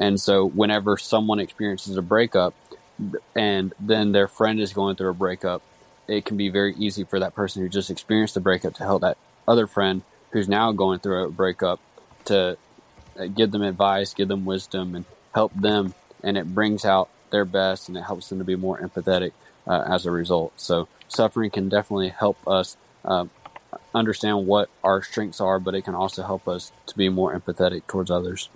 [0.00, 2.54] And so whenever someone experiences a breakup
[3.36, 5.62] and then their friend is going through a breakup,
[6.08, 9.02] it can be very easy for that person who just experienced the breakup to help
[9.02, 9.16] that
[9.46, 11.78] other friend who's now going through a breakup
[12.24, 12.58] to
[13.16, 15.94] uh, give them advice, give them wisdom, and help them.
[16.24, 19.32] And it brings out their best and it helps them to be more empathetic
[19.66, 20.52] uh, as a result.
[20.56, 23.26] So suffering can definitely help us uh,
[23.94, 27.86] understand what our strengths are, but it can also help us to be more empathetic
[27.86, 28.48] towards others.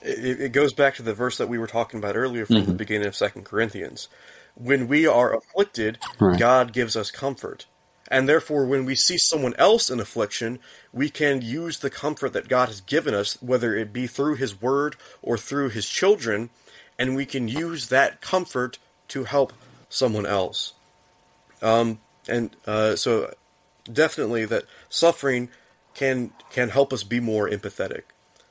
[0.00, 2.66] It, it goes back to the verse that we were talking about earlier from mm-hmm.
[2.66, 4.08] the beginning of Second Corinthians.
[4.54, 6.38] When we are afflicted, right.
[6.38, 7.66] God gives us comfort.
[8.08, 10.58] And therefore, when we see someone else in affliction,
[10.92, 14.60] we can use the comfort that God has given us, whether it be through His
[14.60, 16.48] Word or through His children,
[16.98, 18.78] and we can use that comfort
[19.08, 19.52] to help
[19.90, 20.72] someone else.
[21.60, 23.34] Um, and uh, so,
[23.92, 25.50] definitely, that suffering
[25.94, 28.02] can can help us be more empathetic.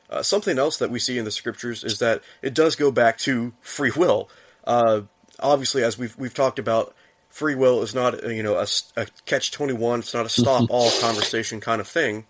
[0.09, 3.17] Uh, something else that we see in the scriptures is that it does go back
[3.17, 4.29] to free will.
[4.65, 5.01] Uh,
[5.39, 6.93] obviously, as we've we've talked about,
[7.37, 9.99] free will is not you know a, a catch twenty one.
[9.99, 12.25] It's not a stop all conversation kind of thing.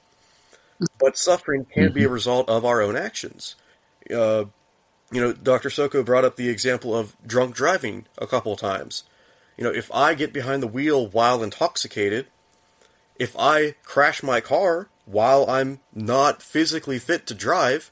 [0.99, 3.55] But suffering can be a result of our own actions.
[4.13, 4.45] Uh,
[5.11, 5.69] you know, Dr.
[5.69, 9.03] Soko brought up the example of drunk driving a couple of times.
[9.57, 12.27] You know, if I get behind the wheel while intoxicated,
[13.15, 17.89] if I crash my car while I'm not physically fit to drive,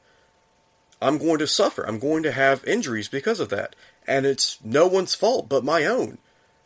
[1.02, 1.88] I'm going to suffer.
[1.88, 3.76] I'm going to have injuries because of that.
[4.06, 6.20] And it's no one's fault but my own.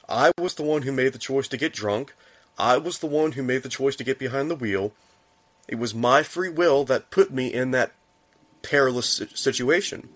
[0.10, 2.16] I was the one who made the choice to get drunk.
[2.58, 4.92] I was the one who made the choice to get behind the wheel.
[5.68, 7.94] It was my free will that put me in that
[8.64, 10.10] perilous situation.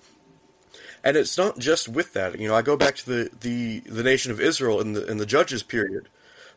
[1.03, 2.39] And it's not just with that.
[2.39, 5.17] You know, I go back to the, the, the nation of Israel in the in
[5.17, 6.09] the Judges period.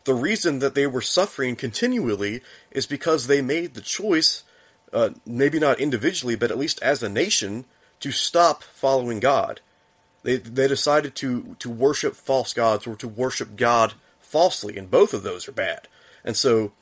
[0.04, 4.44] The reason that they were suffering continually is because they made the choice,
[4.92, 7.64] uh, maybe not individually, but at least as a nation,
[8.00, 9.60] to stop following God.
[10.26, 15.14] They they decided to to worship false gods or to worship God falsely, and both
[15.14, 15.86] of those are bad.
[16.24, 16.72] And so,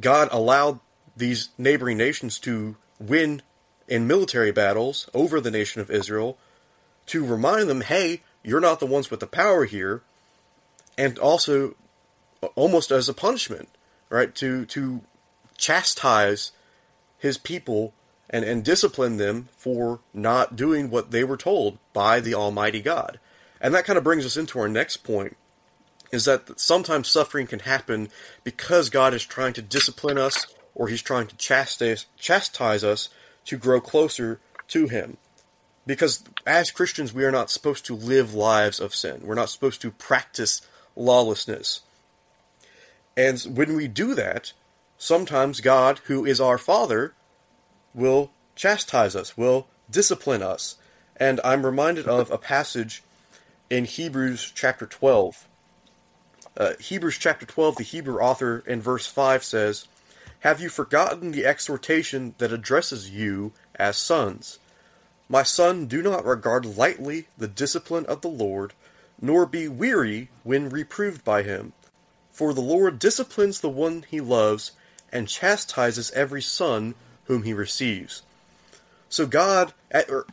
[0.00, 0.80] God allowed
[1.16, 3.42] these neighboring nations to win
[3.86, 6.36] in military battles over the nation of Israel
[7.06, 10.02] to remind them, hey, you're not the ones with the power here,
[10.98, 11.76] and also
[12.56, 13.68] almost as a punishment,
[14.08, 14.34] right?
[14.34, 15.02] To to
[15.56, 16.50] chastise
[17.18, 17.94] his people
[18.30, 23.18] and, and discipline them for not doing what they were told by the Almighty God.
[23.60, 25.36] And that kind of brings us into our next point
[26.12, 28.08] is that sometimes suffering can happen
[28.42, 33.10] because God is trying to discipline us or he's trying to chastise, chastise us
[33.44, 35.16] to grow closer to him.
[35.86, 39.20] Because as Christians, we are not supposed to live lives of sin.
[39.24, 40.62] We're not supposed to practice
[40.96, 41.82] lawlessness.
[43.16, 44.52] And when we do that,
[44.98, 47.14] sometimes God, who is our Father,
[47.94, 50.76] will chastise us, will discipline us.
[51.16, 53.02] And I'm reminded of a passage
[53.68, 55.46] in Hebrews chapter 12.
[56.56, 59.86] Uh, Hebrews chapter 12, the Hebrew author in verse 5 says,
[60.40, 64.58] Have you forgotten the exhortation that addresses you as sons?
[65.28, 68.72] My son, do not regard lightly the discipline of the Lord,
[69.20, 71.72] nor be weary when reproved by him.
[72.32, 74.72] For the Lord disciplines the one he loves,
[75.12, 76.94] and chastises every son
[77.30, 78.22] whom he receives.
[79.08, 79.72] So, God,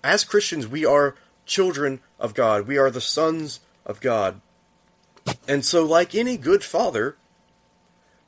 [0.04, 1.14] as Christians, we are
[1.45, 2.66] children of God.
[2.66, 4.41] We are the sons of God.
[5.48, 7.16] And so, like any good father,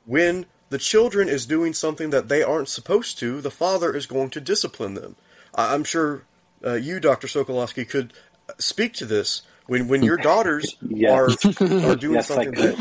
[0.06, 4.30] when the children is doing something that they aren't supposed to, the father is going
[4.30, 5.16] to discipline them.
[5.52, 6.22] I'm sure
[6.64, 7.26] uh, you, Dr.
[7.26, 8.12] Sokolowski, could
[8.58, 10.76] speak to this when when your daughters
[11.08, 11.28] are
[11.60, 12.78] are doing yes, something that.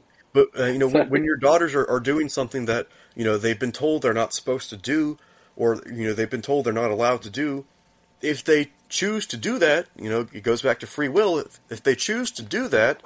[0.32, 3.36] but uh, you know when, when, your daughters are, are doing something that you know
[3.36, 5.18] they've been told they're not supposed to do,
[5.56, 7.64] or you know they've been told they're not allowed to do,
[8.20, 11.38] if they choose to do that, you know it goes back to free will.
[11.38, 13.02] If, if they choose to do that,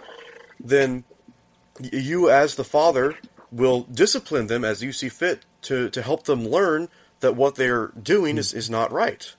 [0.59, 1.05] then
[1.81, 3.17] you as the father
[3.51, 6.89] will discipline them as you see fit to to help them learn
[7.21, 9.35] that what they're doing is, is not right.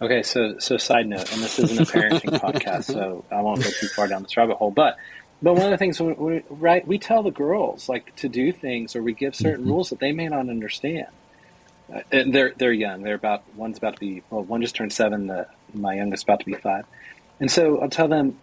[0.00, 3.70] Okay, so so side note, and this isn't a parenting podcast, so I won't go
[3.70, 4.70] too far down this rabbit hole.
[4.70, 4.96] But
[5.44, 8.50] but one of the things, we, we, right, we tell the girls like to do
[8.50, 9.72] things, or we give certain mm-hmm.
[9.72, 11.08] rules that they may not understand.
[11.94, 13.02] Uh, and they're they're young.
[13.02, 15.26] They're about one's about to be well, one just turned seven.
[15.26, 16.86] The, my youngest about to be five,
[17.40, 18.38] and so I'll tell them,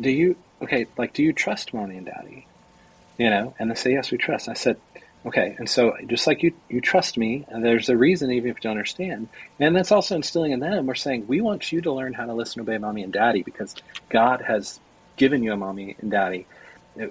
[0.00, 0.86] "Do you okay?
[0.98, 2.48] Like, do you trust mommy and daddy?
[3.18, 4.78] You know?" And they say, "Yes, we trust." I said,
[5.26, 8.58] Okay, and so just like you, you trust me, and there's a reason even if
[8.58, 10.86] you don't understand, and that's also instilling in them.
[10.86, 13.74] We're saying we want you to learn how to listen, obey mommy and daddy because
[14.08, 14.78] God has
[15.16, 16.46] given you a mommy and daddy.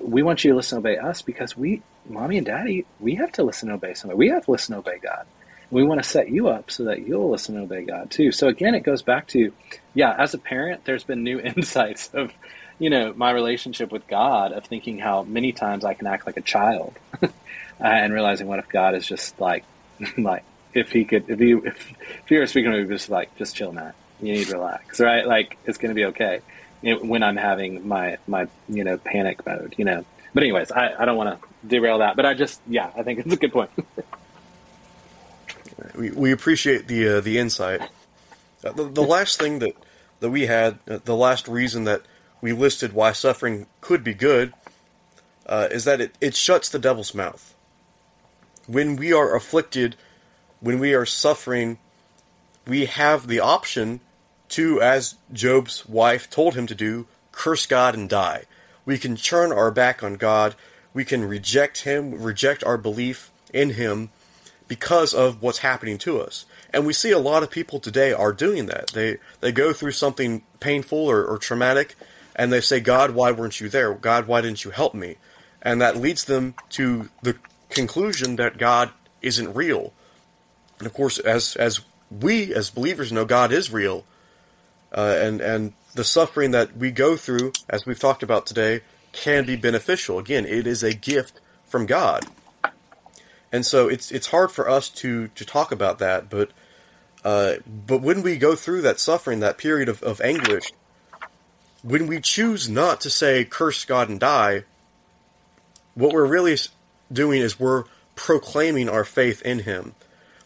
[0.01, 3.31] We want you to listen and obey us because we, mommy and daddy, we have
[3.33, 4.17] to listen and obey somebody.
[4.17, 5.25] We have to listen and obey God.
[5.71, 8.31] We want to set you up so that you'll listen and obey God too.
[8.31, 9.51] So again, it goes back to,
[9.93, 12.31] yeah, as a parent, there's been new insights of,
[12.79, 16.37] you know, my relationship with God of thinking how many times I can act like
[16.37, 16.93] a child,
[17.23, 17.27] uh,
[17.79, 19.63] and realizing what if God is just like,
[20.17, 20.43] like
[20.73, 21.93] if he could, if you, if,
[22.23, 23.95] if you were speaking to me, just like, just chill, Matt.
[24.21, 25.27] You need to relax, right?
[25.27, 26.39] Like it's going to be okay
[26.85, 30.05] when I'm having my my you know panic mode, you know.
[30.33, 33.19] But anyways, I, I don't want to derail that, but I just yeah, I think
[33.19, 33.71] it's a good point.
[35.95, 37.81] we, we appreciate the uh, the insight.
[38.63, 39.73] Uh, the, the last thing that
[40.19, 42.01] that we had, uh, the last reason that
[42.41, 44.53] we listed why suffering could be good,
[45.45, 47.55] uh, is that it, it shuts the devil's mouth.
[48.67, 49.95] When we are afflicted,
[50.59, 51.77] when we are suffering,
[52.67, 53.99] we have the option
[54.49, 58.45] to, as Job's wife told him to do, curse God and die.
[58.85, 60.55] We can turn our back on God.
[60.93, 64.09] We can reject Him, reject our belief in Him
[64.67, 66.45] because of what's happening to us.
[66.73, 68.91] And we see a lot of people today are doing that.
[68.93, 71.95] They they go through something painful or, or traumatic,
[72.35, 73.93] and they say, "God, why weren't you there?
[73.93, 75.17] God, why didn't you help me?"
[75.61, 77.37] And that leads them to the
[77.69, 78.91] conclusion that God
[79.21, 79.93] isn't real.
[80.79, 81.81] And of course, as as
[82.11, 84.05] we as believers know, God is real,
[84.95, 88.81] uh, and and the suffering that we go through, as we've talked about today,
[89.11, 90.17] can be beneficial.
[90.17, 92.25] Again, it is a gift from God,
[93.51, 96.29] and so it's it's hard for us to to talk about that.
[96.29, 96.51] But
[97.23, 100.71] uh, but when we go through that suffering, that period of, of anguish,
[101.81, 104.63] when we choose not to say curse God and die,
[105.93, 106.55] what we're really
[107.11, 107.83] doing is we're
[108.15, 109.95] proclaiming our faith in Him.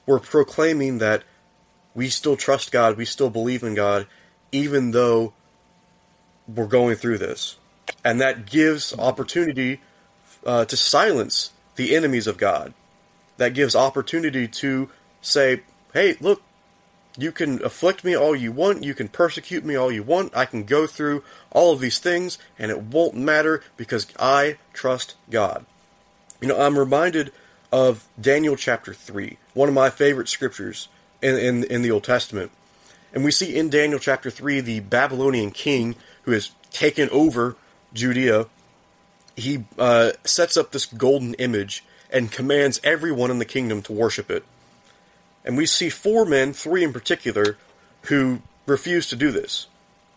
[0.06, 1.24] We're proclaiming that
[1.94, 4.08] we still trust God, we still believe in God,
[4.52, 5.34] even though
[6.48, 7.58] we're going through this.
[8.04, 9.82] And that gives opportunity
[10.46, 12.74] uh, to silence the enemies of God.
[13.38, 14.90] That gives opportunity to
[15.22, 15.62] say,
[15.94, 16.42] hey, look,
[17.18, 20.46] you can afflict me all you want, you can persecute me all you want, I
[20.46, 25.66] can go through all of these things, and it won't matter because I trust God.
[26.40, 27.32] You know, I'm reminded
[27.72, 30.88] of Daniel chapter 3, one of my favorite scriptures
[31.22, 32.52] in, in, in the Old Testament.
[33.14, 37.56] And we see in Daniel chapter 3 the Babylonian king who has taken over
[37.94, 38.48] Judea.
[39.36, 44.30] He uh, sets up this golden image and commands everyone in the kingdom to worship
[44.30, 44.44] it.
[45.46, 47.58] And we see four men, three in particular,
[48.04, 49.68] who refuse to do this.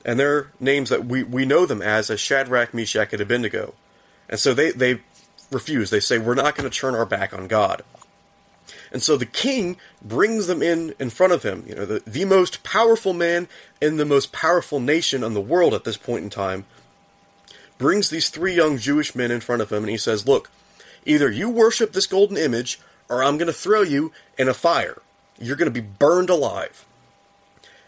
[0.04, 3.74] And their names that we, we know them as as Shadrach, Meshach, and Abednego.
[4.28, 5.00] And so they, they
[5.50, 5.90] refuse.
[5.90, 7.82] They say, We're not going to turn our back on God.
[8.90, 12.24] And so the king brings them in in front of him, you know, the, the
[12.24, 13.48] most powerful man
[13.80, 16.64] in the most powerful nation in the world at this point in time,
[17.78, 20.50] brings these three young Jewish men in front of him and he says, Look,
[21.04, 25.02] either you worship this golden image or I'm going to throw you in a fire.
[25.38, 26.86] You're going to be burned alive.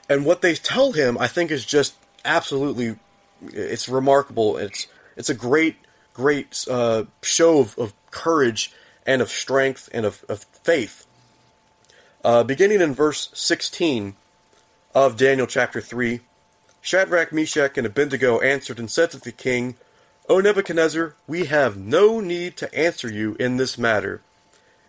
[0.09, 2.97] And what they tell him, I think, is just absolutely,
[3.43, 4.57] it's remarkable.
[4.57, 5.77] It's it's a great,
[6.13, 8.73] great uh, show of, of courage
[9.07, 11.07] and of strength and of, of faith.
[12.25, 14.17] Uh, beginning in verse 16
[14.95, 16.21] of Daniel chapter 3,
[16.81, 19.77] Shadrach, Meshach, and Abednego answered and said to the king,
[20.29, 24.23] O Nebuchadnezzar, we have no need to answer you in this matter.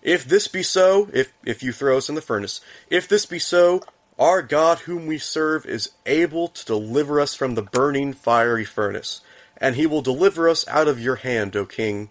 [0.02, 3.40] If this be so, if, if you throw us in the furnace, if this be
[3.40, 3.82] so,
[4.18, 9.22] our God whom we serve is able to deliver us from the burning fiery furnace,
[9.58, 12.10] and he will deliver us out of your hand, O king.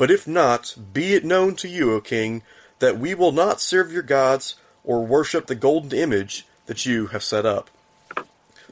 [0.00, 2.40] But if not, be it known to you, O king,
[2.78, 7.22] that we will not serve your gods or worship the golden image that you have
[7.22, 7.68] set up.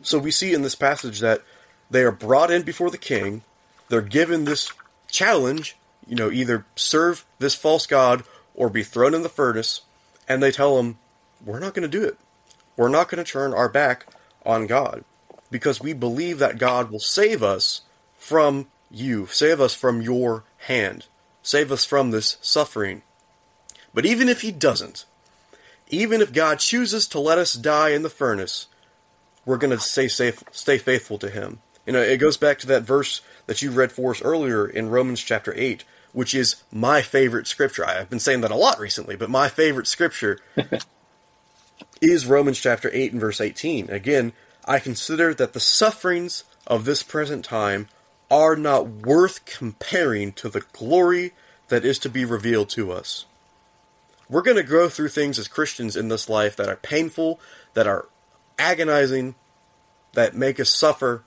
[0.01, 1.43] So we see in this passage that
[1.91, 3.43] they are brought in before the king,
[3.91, 4.73] they're given this
[5.11, 5.77] challenge,
[6.07, 8.25] you know, either serve this false god
[8.55, 9.83] or be thrown in the furnace,
[10.27, 10.97] and they tell him,
[11.45, 12.17] We're not going to do it.
[12.75, 14.07] We're not going to turn our back
[14.47, 15.05] on God
[15.51, 17.83] because we believe that God will save us
[18.17, 21.05] from you, save us from your hand
[21.49, 23.01] save us from this suffering.
[23.95, 25.07] But even if He doesn't,
[25.89, 28.67] even if God chooses to let us die in the furnace,
[29.47, 31.61] we're going to stay safe, stay faithful to Him.
[31.87, 34.91] You know, it goes back to that verse that you read for us earlier in
[34.91, 37.87] Romans chapter 8, which is my favorite scripture.
[37.87, 40.39] I've been saying that a lot recently, but my favorite scripture
[42.03, 43.89] is Romans chapter 8 and verse 18.
[43.89, 44.35] Again,
[44.67, 47.89] I consider that the sufferings of this present time
[48.31, 51.33] are not worth comparing to the glory
[51.69, 53.25] that is to be revealed to us.
[54.29, 57.41] We're going to go through things as Christians in this life that are painful,
[57.75, 58.07] that are
[58.59, 59.35] agonizing,
[60.13, 61.23] that make us suffer.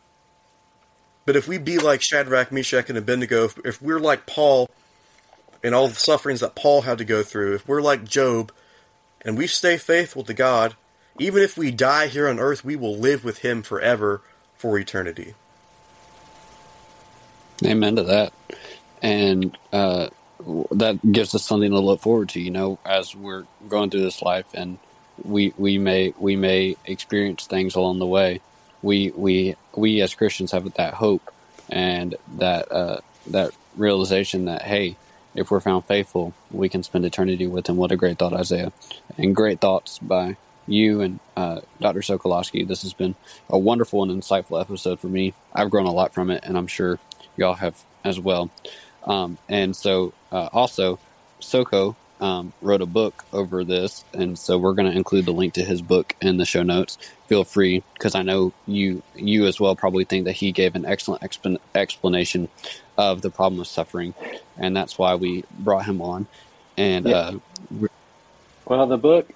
[1.25, 4.69] But if we be like Shadrach, Meshach, and Abednego, if, if we're like Paul
[5.63, 8.51] and all the sufferings that Paul had to go through, if we're like Job
[9.21, 10.75] and we stay faithful to God,
[11.19, 14.21] even if we die here on earth, we will live with Him forever
[14.55, 15.33] for eternity.
[17.65, 18.33] Amen to that.
[19.01, 20.09] And uh,
[20.71, 24.21] that gives us something to look forward to, you know, as we're going through this
[24.21, 24.79] life and
[25.23, 28.41] we we may we may experience things along the way.
[28.81, 31.31] We we we as Christians have that hope
[31.69, 34.97] and that uh, that realization that hey,
[35.35, 37.77] if we're found faithful, we can spend eternity with Him.
[37.77, 38.71] What a great thought, Isaiah,
[39.17, 40.37] and great thoughts by
[40.67, 41.99] you and uh, Dr.
[42.01, 42.67] Sokolowski.
[42.67, 43.15] This has been
[43.49, 45.33] a wonderful and insightful episode for me.
[45.53, 46.99] I've grown a lot from it, and I'm sure
[47.37, 48.49] y'all have as well.
[49.03, 50.99] Um, and so, uh, also,
[51.39, 55.55] Soko um, wrote a book over this, and so we're going to include the link
[55.55, 56.97] to his book in the show notes.
[57.27, 60.85] Feel free, because I know you you as well probably think that he gave an
[60.85, 62.47] excellent exp- explanation
[62.97, 64.13] of the problem of suffering,
[64.57, 66.27] and that's why we brought him on.
[66.77, 67.15] And yeah.
[67.15, 67.87] uh,
[68.65, 69.31] well, the book,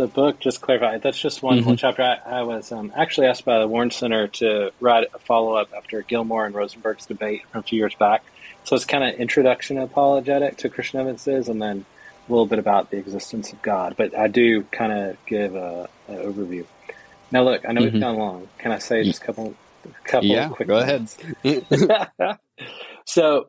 [0.00, 1.74] the book, just clarify that's just one mm-hmm.
[1.74, 2.02] chapter.
[2.02, 5.70] I, I was um, actually asked by the Warren Center to write a follow up
[5.76, 8.24] after Gilmour and Rosenberg's debate from a few years back.
[8.64, 11.84] So it's kind of introduction apologetic to Christian evidences, and then
[12.28, 15.86] a little bit about the existence of God, but I do kind of give an
[16.08, 16.66] overview.
[17.32, 17.94] Now, look, I know mm-hmm.
[17.94, 18.48] we've gone long.
[18.58, 20.68] Can I say just a couple, a couple yeah, quick?
[20.68, 21.08] Go ahead.
[23.06, 23.48] so,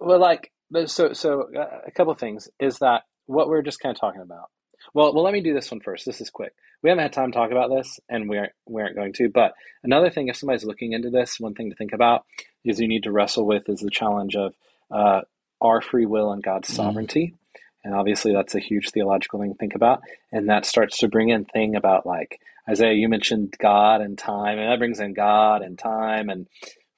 [0.00, 0.52] well, like,
[0.86, 4.50] so, so uh, a couple things is that what we're just kind of talking about.
[4.94, 6.06] Well, well, let me do this one first.
[6.06, 6.54] This is quick.
[6.82, 9.28] We haven't had time to talk about this, and we aren't we aren't going to.
[9.28, 12.24] But another thing, if somebody's looking into this, one thing to think about
[12.64, 14.54] is you need to wrestle with is the challenge of
[14.90, 15.22] uh,
[15.60, 16.76] our free will and God's mm-hmm.
[16.76, 17.34] sovereignty.
[17.82, 20.02] And obviously, that's a huge theological thing to think about.
[20.32, 24.58] And that starts to bring in thing about like Isaiah, you mentioned God and time,
[24.58, 26.46] and that brings in God and time and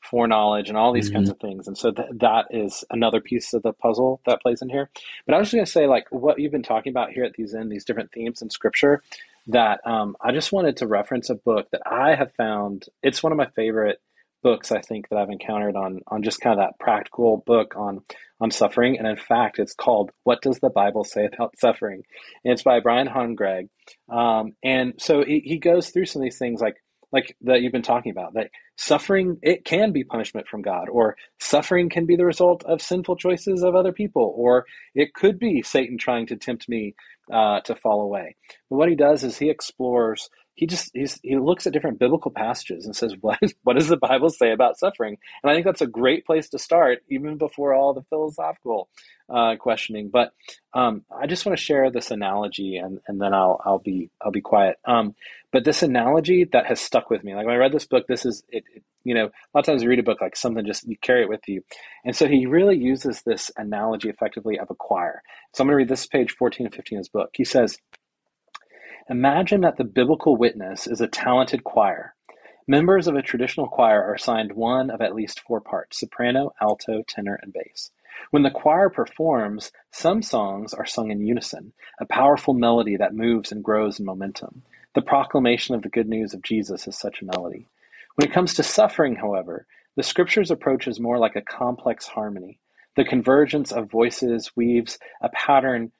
[0.06, 1.16] foreknowledge and all these mm-hmm.
[1.16, 1.66] kinds of things.
[1.66, 4.90] And so th- that is another piece of the puzzle that plays in here.
[5.26, 7.34] But I was just going to say, like, what you've been talking about here at
[7.34, 9.02] these end, these different themes in scripture,
[9.48, 12.86] that um, I just wanted to reference a book that I have found.
[13.02, 14.00] It's one of my favorite
[14.42, 18.02] books I think that I've encountered on on just kind of that practical book on
[18.40, 18.96] on suffering.
[18.98, 22.02] And in fact, it's called "What Does the Bible Say About Suffering?"
[22.44, 23.68] And it's by Brian Han Gregg.
[24.08, 26.76] Um, and so he, he goes through some of these things like
[27.16, 31.16] like that you've been talking about that suffering it can be punishment from god or
[31.40, 34.64] suffering can be the result of sinful choices of other people or
[34.94, 36.94] it could be satan trying to tempt me
[37.32, 38.36] uh, to fall away.
[38.70, 42.86] But what he does is he explores he just he looks at different biblical passages
[42.86, 45.16] and says what what does the bible say about suffering?
[45.42, 48.88] And i think that's a great place to start even before all the philosophical
[49.28, 50.08] uh, questioning.
[50.08, 50.32] But
[50.74, 54.32] um, i just want to share this analogy and, and then I'll, I'll be i'll
[54.32, 54.76] be quiet.
[54.84, 55.14] Um,
[55.52, 58.26] but this analogy that has stuck with me like when i read this book this
[58.26, 60.64] is it, it, you know a lot of times you read a book like something
[60.66, 61.62] just you carry it with you.
[62.04, 65.22] And so he really uses this analogy effectively of a choir.
[65.54, 67.30] So i'm going to read this page 14 and 15 of his book.
[67.34, 67.78] He says
[69.08, 72.16] Imagine that the biblical witness is a talented choir.
[72.66, 77.04] Members of a traditional choir are assigned one of at least four parts soprano, alto,
[77.06, 77.92] tenor, and bass.
[78.32, 83.52] When the choir performs, some songs are sung in unison, a powerful melody that moves
[83.52, 84.64] and grows in momentum.
[84.96, 87.68] The proclamation of the good news of Jesus is such a melody.
[88.16, 92.58] When it comes to suffering, however, the scriptures approach is more like a complex harmony.
[92.96, 95.92] The convergence of voices weaves a pattern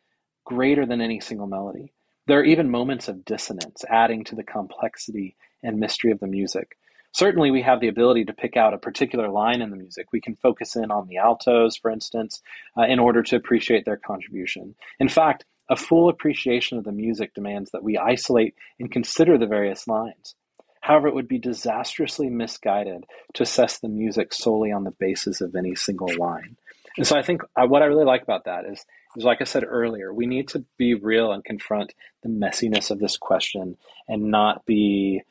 [0.45, 1.93] greater than any single melody.
[2.27, 6.77] There are even moments of dissonance, adding to the complexity and mystery of the music.
[7.13, 10.09] Certainly, we have the ability to pick out a particular line in the music.
[10.13, 12.43] We can focus in on the altos, for instance,
[12.77, 14.75] uh, in order to appreciate their contribution.
[14.99, 19.47] In fact, a full appreciation of the music demands that we isolate and consider the
[19.47, 20.35] various lines.
[20.81, 25.55] However, it would be disastrously misguided to assess the music solely on the basis of
[25.57, 26.57] any single line.
[26.97, 28.85] And so I think uh, what I really like about that is
[29.17, 33.17] like I said earlier, we need to be real and confront the messiness of this
[33.17, 33.77] question
[34.09, 35.23] and not be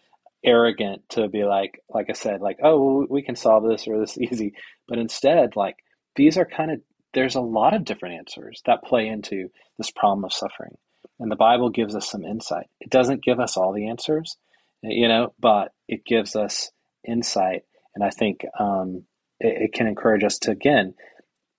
[0.43, 4.17] arrogant to be like, like I said, like, oh, we can solve this or this
[4.17, 4.53] easy.
[4.87, 5.77] But instead, like,
[6.15, 6.81] these are kind of,
[7.13, 10.75] there's a lot of different answers that play into this problem of suffering.
[11.19, 12.67] And the Bible gives us some insight.
[12.79, 14.37] It doesn't give us all the answers,
[14.83, 16.71] you know, but it gives us
[17.07, 17.63] insight.
[17.95, 19.03] And I think um,
[19.39, 20.93] it, it can encourage us to, again,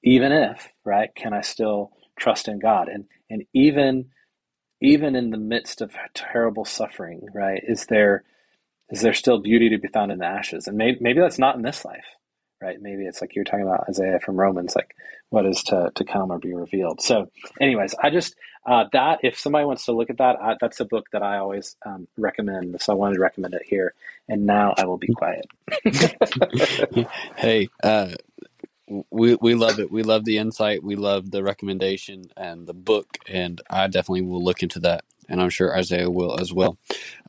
[0.05, 2.89] even if, right, can I still trust in God.
[2.89, 4.07] And and even
[4.81, 8.25] even in the midst of terrible suffering, right, is there
[8.91, 10.67] is there still beauty to be found in the ashes?
[10.69, 12.07] And maybe maybe that's not in this life,
[12.61, 12.81] right?
[12.81, 14.95] Maybe it's like you're talking about Isaiah from Romans, like
[15.31, 17.01] what is to, to come or be revealed.
[17.03, 17.29] So,
[17.61, 18.37] anyways, I just,
[18.67, 21.39] uh, that, if somebody wants to look at that, I, that's a book that I
[21.39, 22.81] always um, recommend.
[22.81, 23.95] So I wanted to recommend it here.
[24.29, 25.47] And now I will be quiet.
[27.37, 28.15] hey, uh,
[29.11, 29.91] we we love it.
[29.91, 30.83] We love the insight.
[30.83, 35.41] We love the recommendation and the book, and I definitely will look into that, and
[35.41, 36.79] I'm sure Isaiah will as well.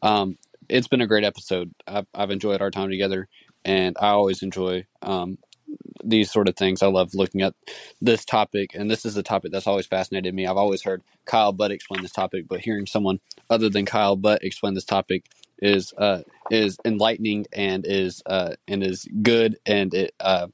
[0.02, 0.38] Um,
[0.70, 1.74] it's been a great episode.
[1.88, 3.28] I've, I've enjoyed our time together,
[3.66, 5.38] and I always enjoy um,
[6.04, 6.84] these sort of things.
[6.84, 7.54] I love looking at
[8.02, 10.46] this topic, and this is a topic that's always fascinated me.
[10.46, 13.20] I've always heard Kyle Butt explain this topic, but hearing someone
[13.50, 15.26] other than Kyle Butt explain this topic
[15.60, 16.22] is uh,
[16.52, 20.48] is enlightening and is uh, and is good, and it uh,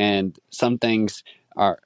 [0.00, 1.22] and some things
[1.56, 1.78] are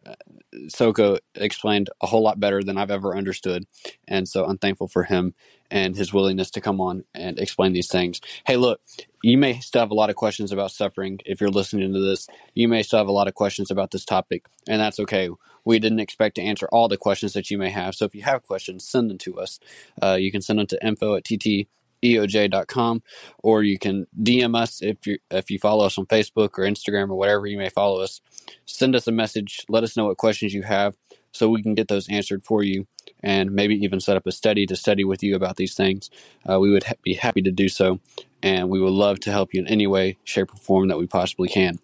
[0.68, 3.64] Soko explained a whole lot better than I've ever understood,
[4.06, 5.34] and so I'm thankful for him
[5.68, 8.20] and his willingness to come on and explain these things.
[8.46, 8.80] Hey, look,
[9.22, 12.28] you may still have a lot of questions about suffering if you're listening to this.
[12.54, 15.28] You may still have a lot of questions about this topic, and that's okay.
[15.64, 17.96] We didn't expect to answer all the questions that you may have.
[17.96, 19.58] So if you have questions, send them to us.
[20.00, 21.66] Uh, you can send them to info at tt
[22.04, 23.02] eoj.com
[23.42, 27.10] or you can DM us if you if you follow us on Facebook or Instagram
[27.10, 28.20] or whatever you may follow us.
[28.66, 30.94] Send us a message, let us know what questions you have
[31.32, 32.86] so we can get those answered for you
[33.22, 36.10] and maybe even set up a study to study with you about these things.
[36.48, 38.00] Uh, we would ha- be happy to do so
[38.42, 41.06] and we would love to help you in any way, shape, or form that we
[41.06, 41.78] possibly can.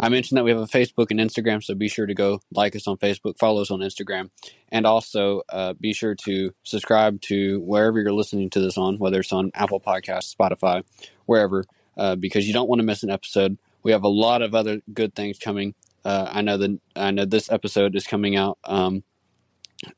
[0.00, 2.76] I mentioned that we have a Facebook and Instagram, so be sure to go like
[2.76, 4.30] us on Facebook, follow us on Instagram,
[4.70, 9.20] and also uh, be sure to subscribe to wherever you're listening to this on, whether
[9.20, 10.84] it's on Apple Podcasts, Spotify,
[11.26, 11.64] wherever,
[11.96, 13.58] uh, because you don't want to miss an episode.
[13.82, 15.74] We have a lot of other good things coming.
[16.04, 19.02] Uh, I know that I know this episode is coming out um,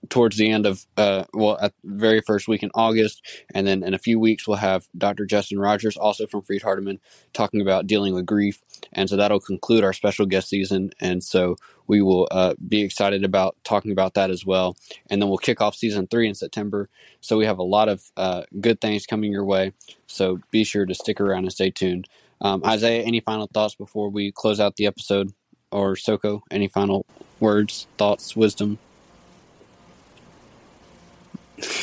[0.08, 3.24] towards the end of uh, well at very first week in august
[3.54, 6.98] and then in a few weeks we'll have dr justin rogers also from Freed-Hardeman
[7.32, 8.62] talking about dealing with grief
[8.92, 13.24] and so that'll conclude our special guest season and so we will uh, be excited
[13.24, 14.76] about talking about that as well.
[15.10, 16.88] And then we'll kick off season three in september
[17.20, 19.72] so we have a lot of uh, good things coming your way
[20.06, 22.06] so be sure to stick around and stay tuned.
[22.40, 25.32] Um, isaiah any final thoughts before we close out the episode?
[25.72, 27.06] Or soko any final
[27.38, 28.80] words thoughts wisdom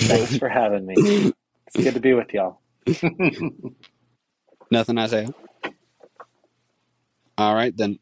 [0.08, 1.06] Thanks for having me.
[1.68, 2.62] It's good to be with y'all.
[4.72, 5.34] Nothing, Isaiah.
[7.38, 8.00] All right, then.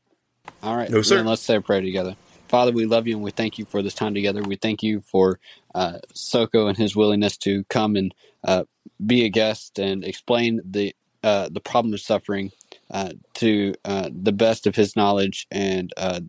[0.61, 1.17] All right, No, sir.
[1.17, 2.17] Then let's say a prayer together.
[2.49, 4.43] Father, we love you and we thank you for this time together.
[4.43, 5.39] We thank you for
[5.73, 8.65] uh, Soko and his willingness to come and uh,
[9.05, 12.51] be a guest and explain the uh, the problem of suffering
[12.91, 16.21] uh, to uh, the best of his knowledge and uh,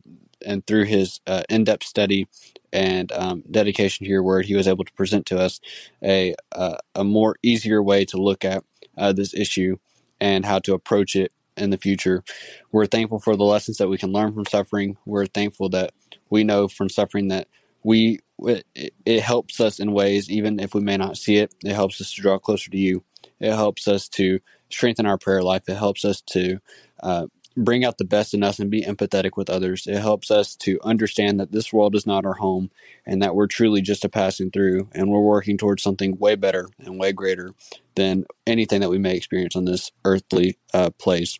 [0.46, 2.28] and through his uh, in depth study
[2.72, 5.60] and um, dedication to your word, he was able to present to us
[6.04, 8.64] a uh, a more easier way to look at
[8.98, 9.78] uh, this issue
[10.20, 12.24] and how to approach it in the future.
[12.72, 14.98] We're thankful for the lessons that we can learn from suffering.
[15.06, 15.92] We're thankful that
[16.30, 17.48] we know from suffering that
[17.84, 18.66] we it,
[19.06, 21.54] it helps us in ways even if we may not see it.
[21.64, 23.04] It helps us to draw closer to you.
[23.40, 24.40] It helps us to
[24.70, 25.64] strengthen our prayer life.
[25.68, 26.58] It helps us to
[27.02, 27.26] uh,
[27.56, 29.86] bring out the best in us and be empathetic with others.
[29.86, 32.70] It helps us to understand that this world is not our home
[33.06, 36.68] and that we're truly just a passing through and we're working towards something way better
[36.78, 37.52] and way greater
[37.94, 41.38] than anything that we may experience on this earthly uh, place.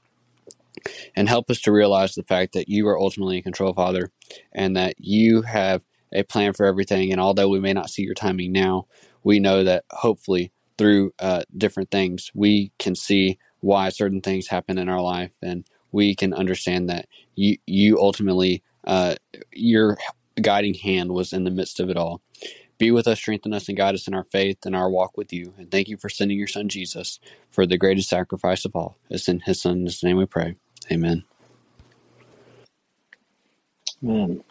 [1.17, 4.11] And help us to realize the fact that you are ultimately in control, Father,
[4.53, 5.83] and that you have
[6.13, 7.13] a plan for everything.
[7.13, 8.87] And although we may not see your timing now,
[9.25, 14.79] we know that hopefully through uh, different things, we can see why certain things happen
[14.79, 17.07] in our life, and we can understand that
[17.37, 19.17] you you ultimately uh,
[19.53, 19.99] your
[20.41, 22.23] guiding hand was in the midst of it all.
[22.79, 25.33] Be with us, strengthen us, and guide us in our faith and our walk with
[25.33, 25.55] you.
[25.59, 28.97] And thank you for sending your son Jesus for the greatest sacrifice of all.
[29.11, 30.57] It's in his son's name we pray.
[30.93, 31.25] Amen.
[34.03, 34.45] Man,